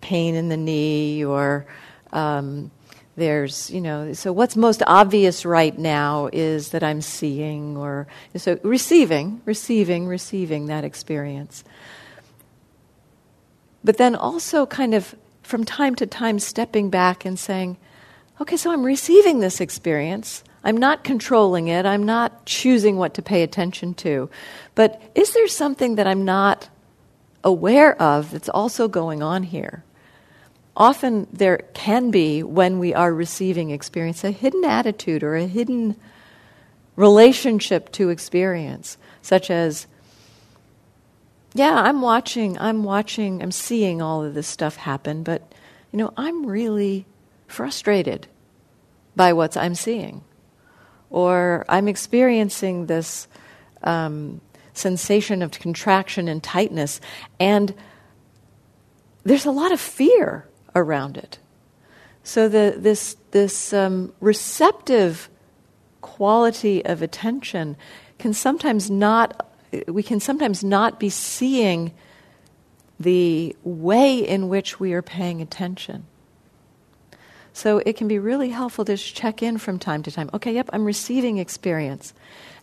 [0.00, 1.66] pain in the knee, or
[2.12, 2.70] um,
[3.16, 8.58] there's, you know, so what's most obvious right now is that I'm seeing, or so
[8.62, 11.64] receiving, receiving, receiving that experience.
[13.84, 17.76] But then also kind of from time to time stepping back and saying,
[18.40, 20.44] okay, so I'm receiving this experience.
[20.64, 21.86] I'm not controlling it.
[21.86, 24.30] I'm not choosing what to pay attention to.
[24.74, 26.68] But is there something that I'm not
[27.42, 29.84] aware of that's also going on here?
[30.76, 35.96] Often there can be, when we are receiving experience, a hidden attitude or a hidden
[36.96, 39.86] relationship to experience, such as,
[41.54, 45.52] yeah, I'm watching, I'm watching, I'm seeing all of this stuff happen, but,
[45.90, 47.04] you know, I'm really
[47.48, 48.28] frustrated
[49.14, 50.22] by what I'm seeing
[51.12, 53.28] or I'm experiencing this
[53.84, 54.40] um,
[54.72, 57.00] sensation of contraction and tightness,
[57.38, 57.74] and
[59.22, 61.38] there's a lot of fear around it.
[62.24, 65.28] So the, this this um, receptive
[66.00, 67.76] quality of attention
[68.18, 69.48] can sometimes not
[69.88, 71.92] we can sometimes not be seeing
[73.00, 76.06] the way in which we are paying attention.
[77.52, 80.30] So it can be really helpful to check in from time to time.
[80.32, 82.14] Okay, yep, I'm receiving experience.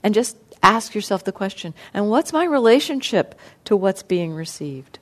[0.02, 5.00] And just ask yourself the question and what's my relationship to what's being received?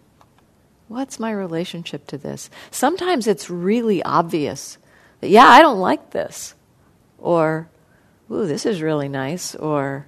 [0.87, 2.49] What's my relationship to this?
[2.71, 4.77] Sometimes it's really obvious
[5.19, 6.53] that, yeah, I don't like this.
[7.17, 7.67] Or,
[8.31, 9.55] ooh, this is really nice.
[9.55, 10.07] Or,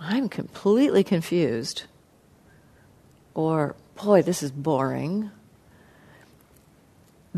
[0.00, 1.84] I'm completely confused.
[3.34, 5.30] Or, boy, this is boring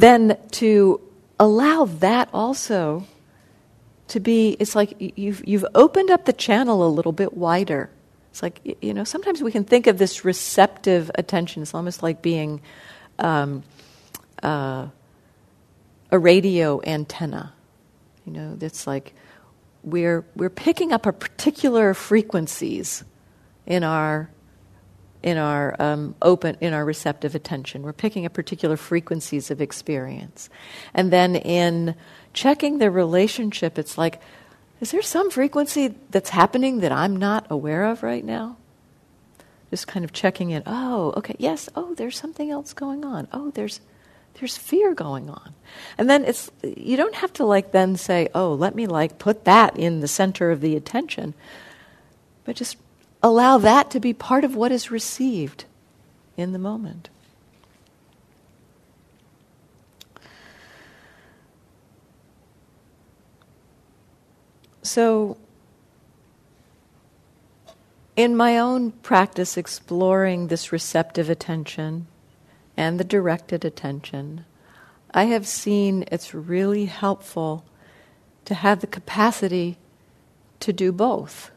[0.00, 1.00] then to
[1.38, 3.06] allow that also
[4.08, 7.90] to be it's like you've you've opened up the channel a little bit wider
[8.30, 12.22] it's like you know sometimes we can think of this receptive attention it's almost like
[12.22, 12.60] being
[13.18, 13.62] um,
[14.42, 14.88] uh,
[16.10, 17.52] a radio antenna.
[18.24, 19.14] You know, it's like
[19.82, 23.04] we're, we're picking up a particular frequencies
[23.66, 24.30] in our
[25.22, 27.82] in our um, open in our receptive attention.
[27.82, 30.48] We're picking up particular frequencies of experience.
[30.94, 31.94] And then in
[32.32, 34.20] checking the relationship it's like
[34.80, 38.56] is there some frequency that's happening that i'm not aware of right now?
[39.70, 40.62] Just kind of checking in.
[40.66, 41.68] Oh okay yes.
[41.74, 43.28] Oh there's something else going on.
[43.32, 43.80] Oh there's
[44.34, 45.54] there's fear going on.
[45.96, 49.44] And then it's you don't have to like then say, "Oh, let me like put
[49.44, 51.34] that in the center of the attention."
[52.44, 52.76] But just
[53.22, 55.64] allow that to be part of what is received
[56.36, 57.08] in the moment.
[64.82, 65.36] So,
[68.16, 72.06] in my own practice, exploring this receptive attention,
[72.76, 74.44] and the directed attention,
[75.12, 77.64] I have seen it's really helpful
[78.44, 79.76] to have the capacity
[80.60, 81.50] to do both.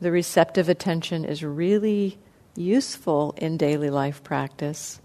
[0.00, 2.18] The receptive attention is really
[2.54, 5.00] useful in daily life practice.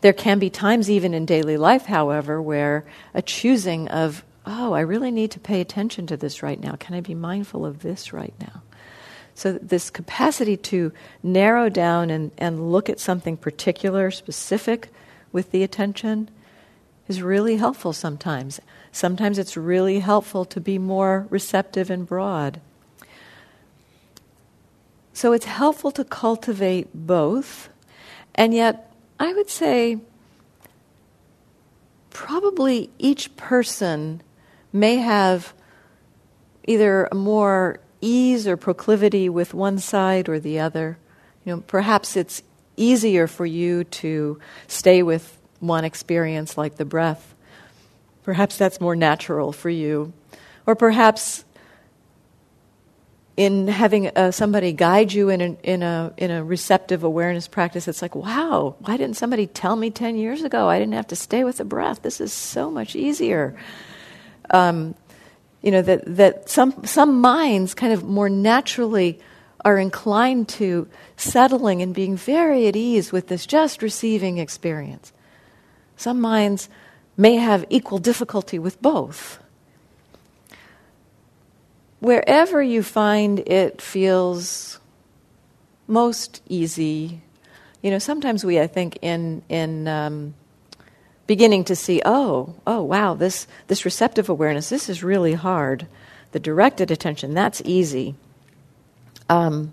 [0.00, 4.80] There can be times, even in daily life, however, where a choosing of, oh, I
[4.80, 6.76] really need to pay attention to this right now.
[6.78, 8.62] Can I be mindful of this right now?
[9.36, 14.90] So, this capacity to narrow down and, and look at something particular, specific
[15.32, 16.28] with the attention
[17.08, 18.60] is really helpful sometimes.
[18.92, 22.60] Sometimes it's really helpful to be more receptive and broad.
[25.14, 27.70] So, it's helpful to cultivate both,
[28.34, 29.98] and yet, I would say
[32.10, 34.22] probably each person
[34.72, 35.54] may have
[36.66, 40.98] either a more ease or proclivity with one side or the other.
[41.44, 42.42] You know, perhaps it's
[42.76, 47.34] easier for you to stay with one experience like the breath.
[48.24, 50.12] Perhaps that's more natural for you.
[50.66, 51.44] Or perhaps
[53.36, 57.88] in having uh, somebody guide you in a, in, a, in a receptive awareness practice,
[57.88, 60.68] it's like, wow, why didn't somebody tell me 10 years ago?
[60.68, 62.02] I didn't have to stay with the breath.
[62.02, 63.56] This is so much easier.
[64.50, 64.94] Um,
[65.62, 69.18] you know, that, that some, some minds kind of more naturally
[69.64, 75.12] are inclined to settling and being very at ease with this just receiving experience.
[75.96, 76.68] Some minds
[77.16, 79.40] may have equal difficulty with both.
[82.04, 84.78] Wherever you find it feels
[85.86, 87.22] most easy,
[87.80, 90.34] you know, sometimes we, I think, in, in um,
[91.26, 95.86] beginning to see, oh, oh, wow, this, this receptive awareness, this is really hard.
[96.32, 98.16] The directed attention, that's easy.
[99.30, 99.72] Um,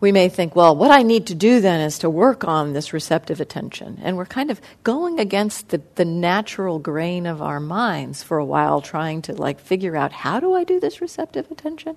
[0.00, 2.92] we may think, well, what I need to do then is to work on this
[2.92, 3.98] receptive attention.
[4.02, 8.44] And we're kind of going against the, the natural grain of our minds for a
[8.44, 11.96] while, trying to like figure out how do I do this receptive attention?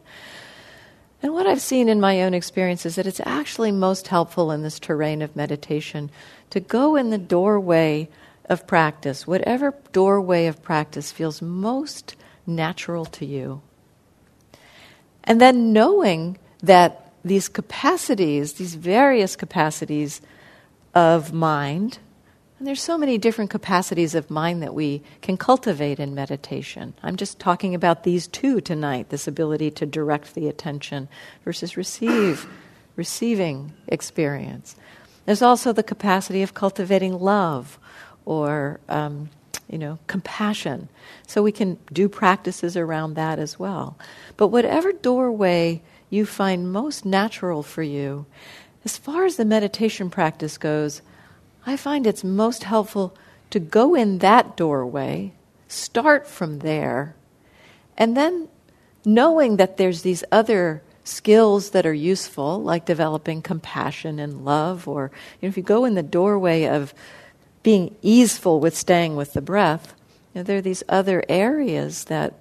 [1.21, 4.63] And what I've seen in my own experience is that it's actually most helpful in
[4.63, 6.09] this terrain of meditation
[6.49, 8.09] to go in the doorway
[8.45, 12.15] of practice, whatever doorway of practice feels most
[12.47, 13.61] natural to you.
[15.23, 20.21] And then knowing that these capacities, these various capacities
[20.93, 21.99] of mind,
[22.61, 26.93] and there's so many different capacities of mind that we can cultivate in meditation.
[27.01, 31.09] I'm just talking about these two tonight this ability to direct the attention
[31.43, 32.45] versus receive,
[32.95, 34.75] receiving experience.
[35.25, 37.79] There's also the capacity of cultivating love
[38.25, 39.31] or, um,
[39.67, 40.87] you know, compassion.
[41.25, 43.97] So we can do practices around that as well.
[44.37, 45.81] But whatever doorway
[46.11, 48.27] you find most natural for you,
[48.85, 51.01] as far as the meditation practice goes,
[51.65, 53.15] I find it's most helpful
[53.49, 55.33] to go in that doorway,
[55.67, 57.15] start from there,
[57.97, 58.49] and then
[59.05, 65.11] knowing that there's these other skills that are useful, like developing compassion and love, or
[65.39, 66.93] you know, if you go in the doorway of
[67.63, 69.93] being easeful with staying with the breath,
[70.33, 72.33] you know, there are these other areas that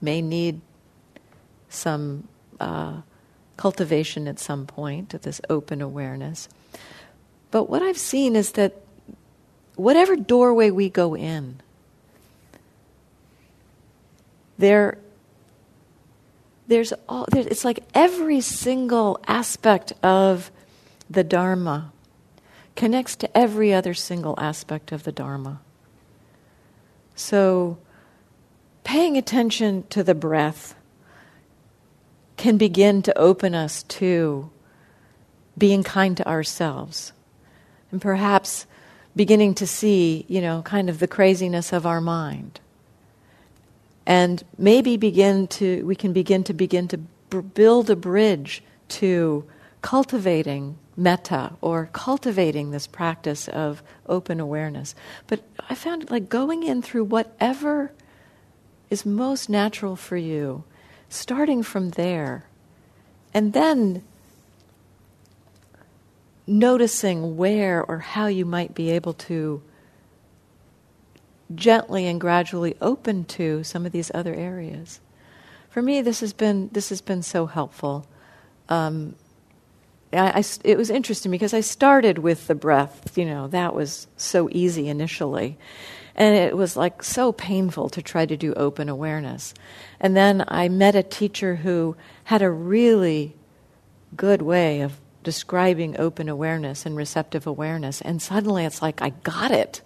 [0.00, 0.60] may need
[1.68, 2.26] some
[2.60, 3.00] uh,
[3.58, 6.48] cultivation at some point, of this open awareness.
[7.50, 8.80] But what I've seen is that
[9.76, 11.60] whatever doorway we go in,
[14.56, 14.98] there,
[16.68, 20.50] there's all, there, it's like every single aspect of
[21.10, 21.92] the Dharma
[22.76, 25.60] connects to every other single aspect of the Dharma.
[27.16, 27.78] So,
[28.84, 30.76] paying attention to the breath
[32.38, 34.50] can begin to open us to
[35.58, 37.12] being kind to ourselves
[37.90, 38.66] and perhaps
[39.16, 42.60] beginning to see, you know, kind of the craziness of our mind.
[44.06, 49.44] And maybe begin to, we can begin to begin to b- build a bridge to
[49.82, 54.94] cultivating metta or cultivating this practice of open awareness.
[55.26, 57.92] But I found like going in through whatever
[58.90, 60.64] is most natural for you,
[61.08, 62.44] starting from there,
[63.32, 64.02] and then
[66.46, 69.62] noticing where or how you might be able to
[71.54, 75.00] gently and gradually open to some of these other areas.
[75.70, 78.06] For me, this has been this has been so helpful.
[78.68, 79.14] Um,
[80.12, 83.16] I, I, it was interesting because I started with the breath.
[83.16, 85.58] You know, that was so easy initially,
[86.18, 89.54] and it was like so painful to try to do open awareness.
[90.00, 93.36] And then I met a teacher who had a really
[94.16, 99.52] good way of describing open awareness and receptive awareness, and suddenly it's like I got
[99.52, 99.80] it.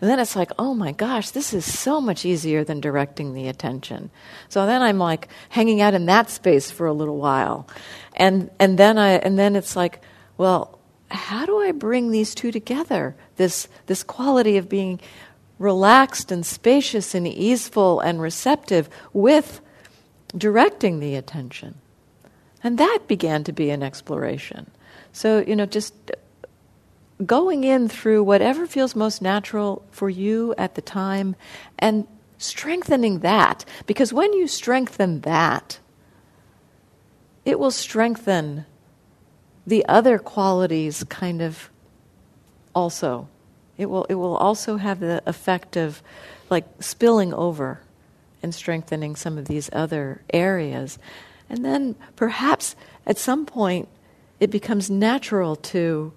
[0.00, 3.48] And then it's like, oh my gosh, this is so much easier than directing the
[3.48, 4.10] attention.
[4.48, 7.68] So then I'm like hanging out in that space for a little while.
[8.14, 10.00] And and then I and then it's like,
[10.38, 10.78] well,
[11.10, 13.14] how do I bring these two together?
[13.36, 15.00] This this quality of being
[15.58, 19.60] relaxed and spacious and easeful and receptive with
[20.36, 21.74] directing the attention.
[22.62, 24.70] And that began to be an exploration.
[25.12, 25.94] So, you know, just
[27.24, 31.36] going in through whatever feels most natural for you at the time
[31.78, 32.06] and
[32.38, 33.64] strengthening that.
[33.86, 35.78] Because when you strengthen that,
[37.44, 38.66] it will strengthen
[39.66, 41.70] the other qualities kind of
[42.74, 43.28] also.
[43.78, 46.02] It will, it will also have the effect of
[46.50, 47.80] like spilling over
[48.42, 50.98] and strengthening some of these other areas.
[51.48, 53.88] And then perhaps at some point
[54.40, 56.12] it becomes natural to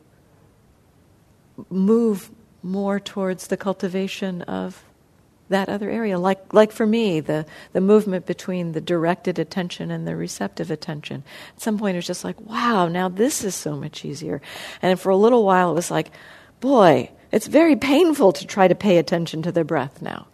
[1.70, 2.30] move
[2.62, 4.84] more towards the cultivation of
[5.50, 6.20] that other area.
[6.20, 11.24] Like, like for me, the, the movement between the directed attention and the receptive attention.
[11.56, 14.42] At some point, it was just like, wow, now this is so much easier.
[14.82, 16.12] And for a little while, it was like,
[16.60, 20.28] boy, it's very painful to try to pay attention to their breath now.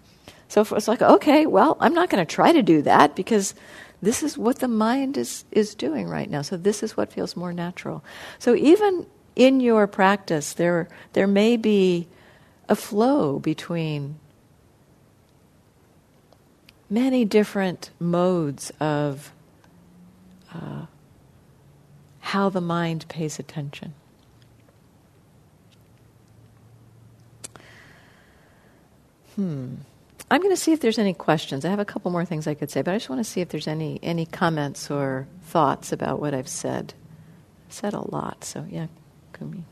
[0.48, 3.56] So it's like, okay, well, I'm not going to try to do that because
[4.02, 6.42] this is what the mind is, is doing right now.
[6.42, 8.04] So this is what feels more natural.
[8.40, 12.08] So even in your practice, there, there may be
[12.70, 14.20] a flow between
[16.90, 19.34] many different modes of
[20.54, 20.86] uh,
[22.20, 23.94] how the mind pays attention.
[29.36, 29.76] Hmm.
[30.32, 31.66] I'm going to see if there's any questions.
[31.66, 33.42] I have a couple more things I could say, but I just want to see
[33.42, 36.94] if there's any any comments or thoughts about what I've said.
[37.68, 38.88] I've said a lot, so yeah.
[39.34, 39.64] Kumi.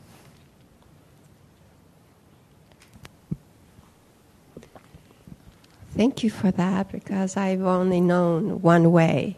[5.96, 9.36] Thank you for that because I've only known one way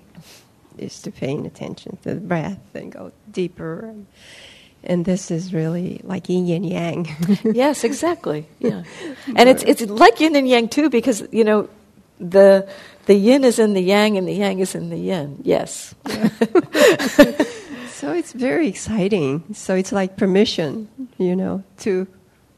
[0.78, 3.94] is to paying attention to the breath and go deeper.
[4.86, 7.08] And, this is really like yin and yang.
[7.44, 8.46] yes, exactly.
[8.58, 8.82] Yeah.
[9.36, 11.68] And it's it's like yin and yang too because you know
[12.18, 12.68] the
[13.06, 15.40] the yin is in the yang and the yang is in the yin.
[15.42, 15.94] Yes.
[16.08, 16.30] Yeah.
[17.96, 19.42] So it's very exciting.
[19.54, 22.06] So it's like permission, you know, to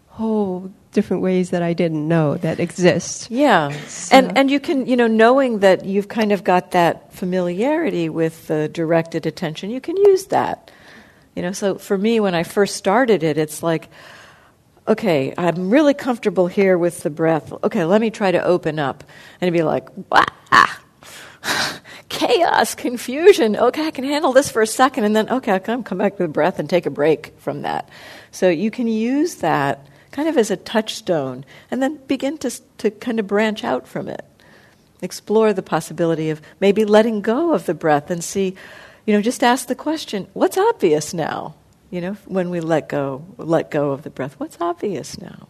[0.09, 3.31] whole different ways that I didn't know that exist.
[3.31, 3.71] Yeah.
[3.87, 4.17] So.
[4.17, 8.49] And and you can, you know, knowing that you've kind of got that familiarity with
[8.49, 10.73] the directed attention, you can use that.
[11.39, 13.89] You know, so for me when I first started it, it's like
[14.89, 17.53] okay, I'm really comfortable here with the breath.
[17.63, 19.05] Okay, let me try to open up.
[19.41, 20.25] And be like, wah,
[22.09, 23.55] chaos, confusion.
[23.55, 26.17] Okay, I can handle this for a second, and then, okay, I'll come, come back
[26.17, 27.89] to the breath and take a break from that.
[28.33, 32.91] So you can use that kind of as a touchstone, and then begin to, to
[32.91, 34.25] kind of branch out from it.
[35.03, 38.57] Explore the possibility of maybe letting go of the breath and see,
[39.09, 41.55] you know, just ask the question, what's obvious now?
[41.91, 45.49] You know, when we let go, let go of the breath, what's obvious now?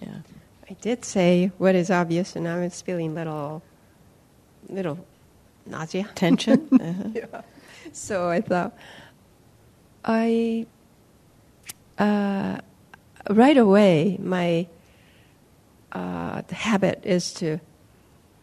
[0.00, 0.18] Yeah.
[0.70, 3.60] I did say what is obvious, and I was feeling little,
[4.68, 5.04] little
[5.66, 6.68] nausea, tension.
[6.80, 7.08] Uh-huh.
[7.12, 7.40] yeah.
[7.92, 8.72] So I thought,
[10.04, 10.66] I
[11.98, 12.58] uh,
[13.28, 14.68] right away my
[15.90, 17.58] uh, habit is to,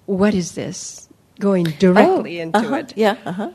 [0.05, 1.07] what is this?
[1.39, 2.75] Going directly oh, into uh-huh.
[2.75, 2.93] it.
[2.97, 3.15] Yeah.
[3.25, 3.51] Uh-huh.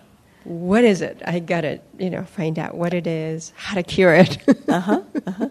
[0.48, 1.20] What is it?
[1.26, 4.38] I got to, you know, find out what it is, how to cure it.
[4.68, 5.02] uh-huh.
[5.26, 5.48] Uh-huh.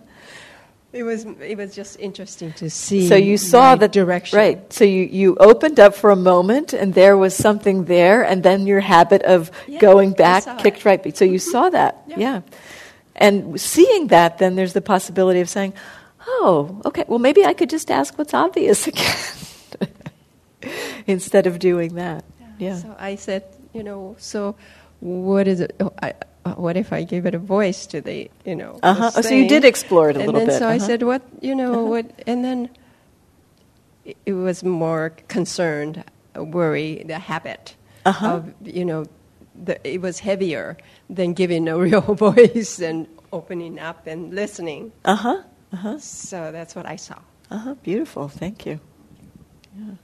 [0.92, 3.08] It was it was just interesting to see.
[3.08, 4.74] So you saw the direction, right?
[4.74, 8.66] So you you opened up for a moment, and there was something there, and then
[8.66, 10.86] your habit of yeah, going back kicked it.
[10.86, 11.18] right.
[11.18, 12.18] So you saw that, yeah.
[12.18, 12.42] yeah.
[13.16, 15.74] And seeing that, then there's the possibility of saying,
[16.26, 19.94] oh, okay, well, maybe I could just ask what's obvious again
[21.06, 22.24] instead of doing that.
[22.58, 22.78] Yeah.
[22.78, 23.44] So I said,
[23.74, 24.56] you know, so
[25.02, 25.76] what is it?
[25.80, 26.14] Oh, I,
[26.46, 28.80] uh, what if I give it a voice to the, you know?
[28.84, 29.12] Uh-huh.
[29.16, 30.60] Oh, so you did explore it a and little then bit.
[30.60, 30.88] So I Uh-huh.
[30.88, 32.70] said, what, you know, what, and then
[34.06, 36.04] it- was more concerned,
[36.36, 37.76] worry, the habit
[38.06, 38.28] Uh-huh.
[38.28, 39.06] of, you know,
[39.56, 40.78] the, it was heavier
[41.10, 44.92] than giving a real voice and opening up and listening.
[45.06, 45.44] Uh huh.
[45.74, 46.00] Uh huh.
[46.00, 47.20] So that's what I saw.
[47.52, 47.76] Uh huh.
[47.84, 48.30] Beautiful.
[48.30, 48.80] Thank you.
[49.78, 49.96] Yeah.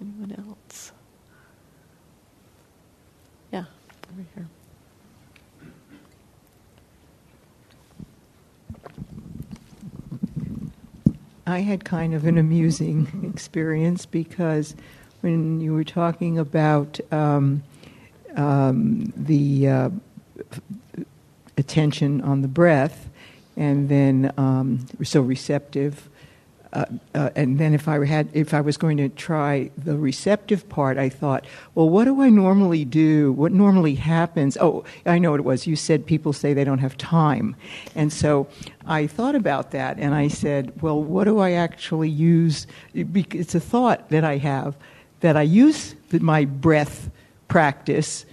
[0.00, 0.92] Anyone else?
[3.52, 3.64] Yeah,
[4.12, 4.46] over here.
[11.48, 14.76] I had kind of an amusing experience because
[15.22, 17.62] when you were talking about um,
[18.36, 19.90] um, the uh,
[21.56, 23.08] attention on the breath,
[23.56, 26.10] and then um, so receptive,
[26.72, 30.68] uh, uh, and then if I had if I was going to try the receptive
[30.68, 33.32] part, I thought, well, what do I normally do?
[33.32, 34.56] What normally happens?
[34.60, 35.66] Oh, I know what it was.
[35.66, 37.56] You said people say they don't have time,
[37.94, 38.48] and so
[38.86, 42.66] I thought about that, and I said, well, what do I actually use?
[42.94, 44.76] It's a thought that I have
[45.20, 47.10] that I use my breath
[47.48, 48.24] practice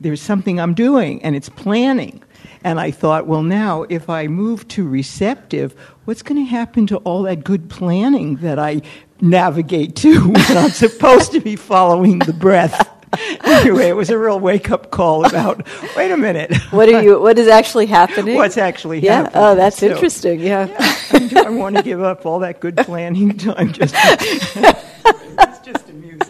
[0.00, 2.22] there's something I'm doing, and it's planning.
[2.62, 5.72] And I thought, well, now if I move to receptive,
[6.04, 8.82] what's going to happen to all that good planning that I
[9.20, 12.88] navigate to when I'm supposed to be following the breath?
[13.44, 16.54] anyway, it was a real wake up call about wait a minute.
[16.70, 17.20] What are you?
[17.20, 18.36] What is actually happening?
[18.36, 19.10] What's actually yeah.
[19.10, 19.42] Oh, happening?
[19.42, 20.40] Oh, that's So, interesting.
[20.40, 20.66] Yeah.
[21.12, 23.72] do I want to give up all that good planning time?
[23.72, 26.29] Just it's just amusing to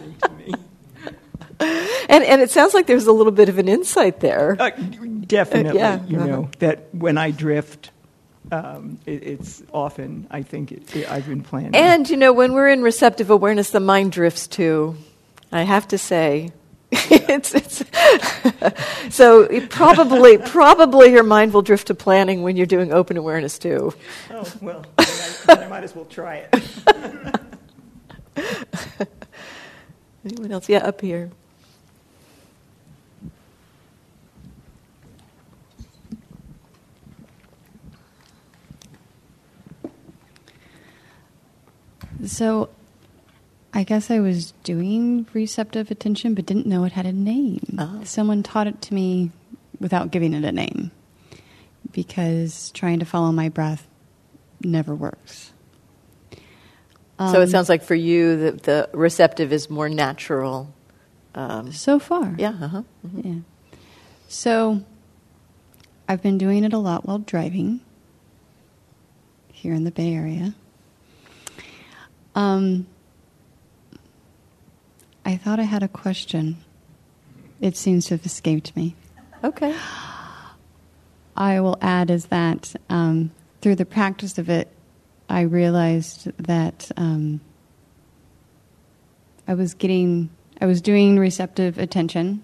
[2.09, 4.57] and and it sounds like there's a little bit of an insight there.
[4.59, 4.71] Uh,
[5.27, 6.27] definitely, Yeah, you uh-huh.
[6.27, 7.91] know that when I drift,
[8.51, 11.75] um, it, it's often I think it, it- I've been planning.
[11.75, 14.95] And you know, when we're in receptive awareness, the mind drifts too.
[15.51, 16.51] I have to say,
[16.91, 17.83] it's it's.
[19.15, 23.59] so it probably probably your mind will drift to planning when you're doing open awareness
[23.59, 23.93] too.
[24.31, 27.39] oh well, then I, then I might as well try it.
[30.23, 30.69] Anyone else?
[30.69, 31.31] Yeah, up here.
[42.25, 42.69] So
[43.73, 47.77] I guess I was doing receptive attention but didn't know it had a name.
[47.79, 48.01] Oh.
[48.03, 49.31] Someone taught it to me
[49.79, 50.91] without giving it a name
[51.91, 53.87] because trying to follow my breath
[54.63, 55.51] never works.
[57.19, 60.73] so it Um, sounds like for you, the, the receptive is more natural.
[61.33, 62.35] Um, so far.
[62.37, 62.53] yeah.
[62.61, 62.83] Uh-huh.
[63.23, 63.35] Yeah.
[64.27, 64.83] So
[66.07, 67.79] I've been doing it a lot while driving
[69.51, 70.53] here in the Bay Area.
[72.35, 72.87] Um,
[75.25, 76.57] I thought I had a question.
[77.59, 78.95] It seems to have escaped me.
[79.43, 79.75] Okay.
[81.35, 84.67] I will add is that um, through the practice of it,
[85.29, 87.41] I realized that um,
[89.47, 90.29] I was getting,
[90.59, 92.43] I was doing receptive attention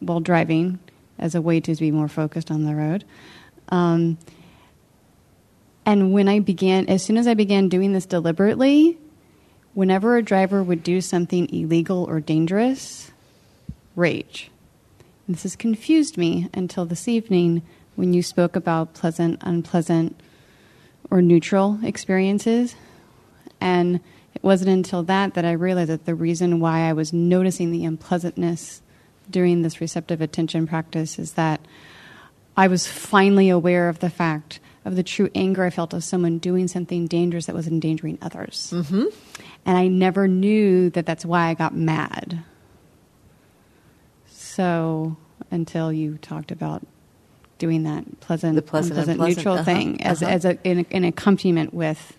[0.00, 0.78] while driving
[1.18, 3.04] as a way to be more focused on the road.
[3.68, 4.18] Um,
[5.86, 8.98] and when I began, as soon as I began doing this deliberately,
[9.74, 13.10] whenever a driver would do something illegal or dangerous,
[13.96, 14.50] rage.
[15.28, 17.62] This has confused me until this evening
[17.96, 20.18] when you spoke about pleasant, unpleasant,
[21.10, 22.74] or neutral experiences.
[23.60, 24.00] And
[24.34, 27.84] it wasn't until that that I realized that the reason why I was noticing the
[27.84, 28.82] unpleasantness
[29.30, 31.60] during this receptive attention practice is that
[32.56, 36.38] I was finally aware of the fact of the true anger I felt of someone
[36.38, 38.70] doing something dangerous that was endangering others.
[38.74, 39.04] Mm-hmm.
[39.64, 42.44] And I never knew that that's why I got mad.
[44.26, 45.16] So
[45.50, 46.86] until you talked about
[47.58, 50.32] doing that pleasant, The pleasant, unpleasant, unpleasant, neutral uh-huh, thing as, uh-huh.
[50.32, 52.18] as a, in, in accompaniment with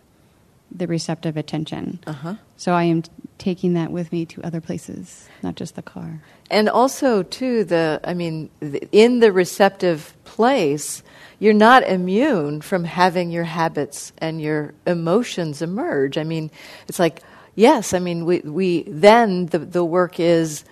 [0.72, 2.00] the receptive attention.
[2.08, 2.36] Uh-huh.
[2.58, 6.22] So I am t- taking that with me to other places, not just the car.
[6.50, 11.04] And also, too, the I mean, th- in the receptive place,
[11.46, 16.18] you're not immune from having your habits and your emotions emerge.
[16.18, 16.50] I mean,
[16.88, 17.22] it's like,
[17.54, 20.66] yes, I mean, we, we then the, the work is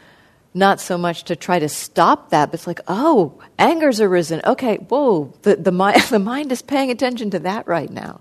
[0.54, 4.42] not so much to try to stop that, but it's like, oh, anger's arisen.
[4.46, 8.20] Okay, whoa, the, the, mind, the mind is paying attention to that right now.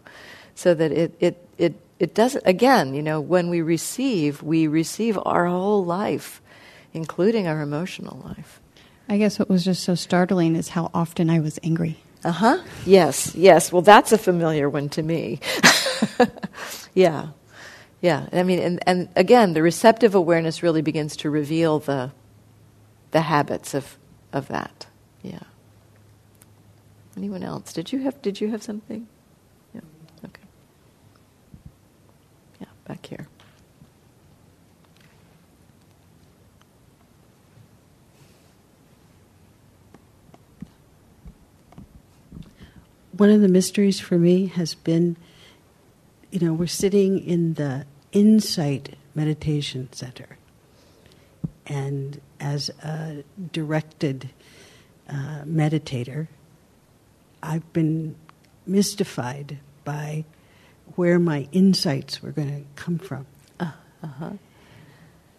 [0.55, 5.19] So that it, it, it, it doesn't, again, you know, when we receive, we receive
[5.25, 6.43] our whole life
[6.93, 8.61] including our emotional life.
[9.09, 12.02] I guess what was just so startling is how often I was angry.
[12.25, 12.59] Uh huh.
[12.87, 13.73] Yes, yes.
[13.73, 15.41] Well, that's a familiar one to me.
[16.95, 17.29] yeah.
[18.01, 18.29] Yeah.
[18.33, 22.13] I mean, and, and again, the receptive awareness really begins to reveal the,
[23.11, 23.99] the habits of,
[24.33, 24.87] of that.
[25.23, 25.41] Yeah.
[27.17, 27.73] Anyone else?
[27.73, 29.07] Did you have, did you have something?
[29.75, 29.81] Yeah.
[30.25, 30.43] Okay.
[32.61, 33.27] Yeah, back here.
[43.23, 45.17] One of the mysteries for me has been
[46.33, 50.39] you know, we're sitting in the Insight Meditation Center.
[51.65, 54.31] And as a directed
[55.09, 56.27] uh, meditator,
[57.41, 58.17] I've been
[58.67, 60.25] mystified by
[60.97, 63.27] where my insights were going to come from.
[63.61, 63.71] Uh,
[64.03, 64.33] huh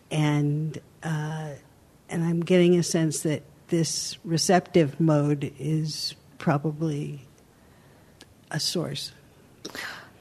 [0.09, 1.49] And, uh,
[2.07, 7.27] and I'm getting a sense that this receptive mode is probably
[8.53, 9.11] a source.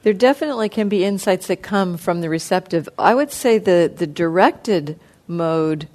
[0.02, 2.88] There definitely can be insights that come from the receptive.
[2.98, 5.86] I would say the, the directed mode,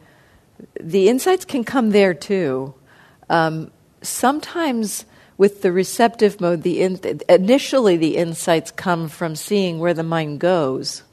[0.79, 2.73] the insights can come there too.
[3.29, 3.71] Um,
[4.01, 5.05] sometimes
[5.37, 10.39] with the receptive mode, the in, initially the insights come from seeing where the mind
[10.39, 11.03] goes.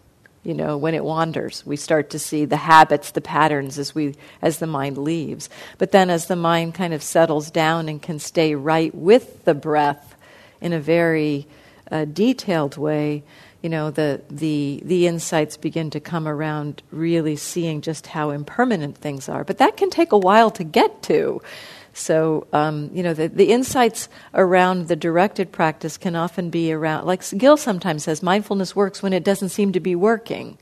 [0.44, 4.14] You know, when it wanders, we start to see the habits, the patterns as we
[4.42, 5.48] as the mind leaves.
[5.78, 9.54] But then, as the mind kind of settles down and can stay right with the
[9.54, 10.13] breath
[10.64, 11.46] in a very
[11.90, 13.22] uh, detailed way,
[13.62, 18.96] you know, the, the, the insights begin to come around really seeing just how impermanent
[18.96, 19.44] things are.
[19.44, 21.42] But that can take a while to get to.
[21.92, 27.06] So, um, you know, the, the insights around the directed practice can often be around,
[27.06, 30.58] like Gil sometimes says, mindfulness works when it doesn't seem to be working.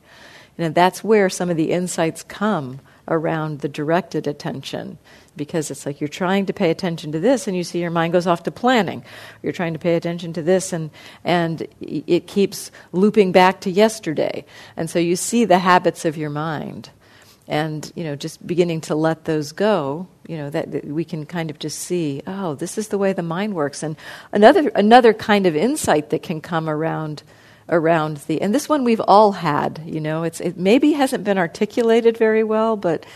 [0.58, 4.98] Know, that's where some of the insights come around the directed attention
[5.36, 8.12] because it's like you're trying to pay attention to this and you see your mind
[8.12, 9.04] goes off to planning.
[9.42, 10.90] You're trying to pay attention to this and
[11.24, 14.44] and it keeps looping back to yesterday.
[14.76, 16.90] And so you see the habits of your mind.
[17.48, 21.26] And you know just beginning to let those go you know that, that, we can
[21.26, 23.82] kind of just see oh this is the way the mind works.
[23.82, 23.96] And
[24.32, 27.22] another another kind of insight that can come around
[27.68, 31.38] around the and this one we've all had you know it's it maybe hasn't been
[31.38, 33.06] articulated very well but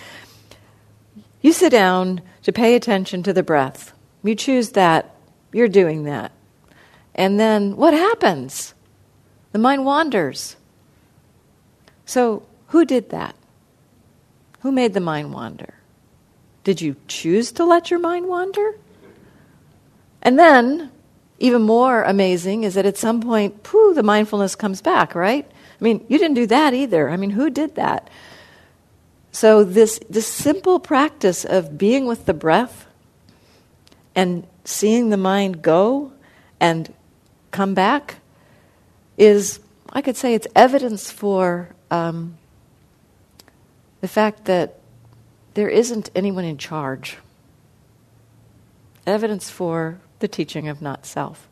[1.47, 3.93] you sit down to pay attention to the breath.
[4.25, 5.15] You choose that,
[5.53, 6.33] you're doing that.
[7.15, 8.75] And then what happens?
[9.53, 10.57] The mind wanders.
[12.05, 13.37] So, who did that?
[14.63, 15.75] Who made the mind wander?
[16.65, 18.75] Did you choose to let your mind wander?
[20.23, 20.91] And then,
[21.39, 25.47] even more amazing is that at some point, pooh, the mindfulness comes back, right?
[25.49, 27.11] I mean, you didn't do that either.
[27.11, 28.09] I mean, who did that?
[29.33, 32.87] So, this, this simple practice of being with the breath
[34.15, 36.13] and seeing the mind go
[36.59, 36.93] and
[37.51, 38.17] come back
[39.19, 39.61] is,
[39.91, 42.39] I could say, it's evidence for um,
[44.01, 44.79] the fact that
[45.53, 47.19] there isn't anyone in charge.
[49.07, 51.49] Evidence for the teaching of not self.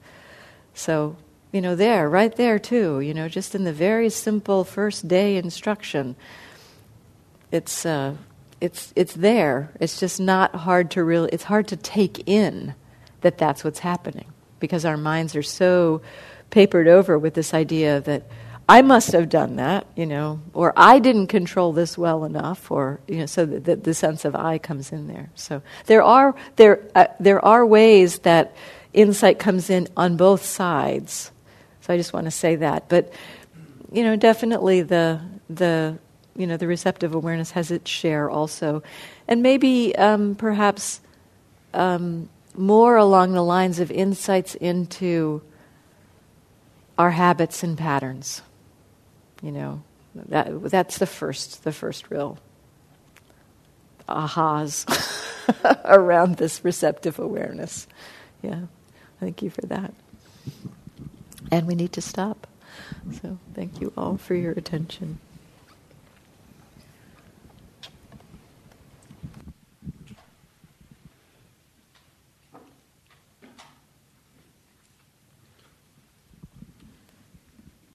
[0.75, 1.17] So,
[1.53, 5.37] you know, there, right there too, you know, just in the very simple first day
[5.37, 6.17] instruction
[7.55, 8.17] it's uh,
[8.61, 9.71] it's it's there.
[9.79, 11.31] It's just not hard to really.
[11.33, 12.75] It's hard to take in
[13.21, 14.27] that that's what's happening
[14.59, 16.03] because our minds are so
[16.51, 18.25] papered over with this idea that
[18.69, 23.01] I must have done that, you know, or I didn't control this well enough, or
[23.07, 25.31] you know, so the, the sense of I comes in there.
[25.35, 28.57] So there are there uh, there are ways that
[28.93, 31.31] insight comes in on both sides.
[31.83, 33.13] So I just want to say that, but
[33.93, 35.99] you know, definitely the the
[36.37, 38.83] you know, the receptive awareness has its share also.
[39.29, 41.01] And maybe um, perhaps
[41.73, 45.43] um, more along the lines of insights into
[46.99, 48.43] our habits and patterns.
[49.45, 49.83] You know,
[50.15, 52.39] that, that's the first, the first real
[54.09, 54.87] ahas
[55.85, 57.87] around this receptive awareness.
[58.41, 58.63] Yeah,
[59.21, 59.93] thank you for that.
[61.51, 62.47] And we need to stop.
[63.21, 65.19] So thank you all for your attention.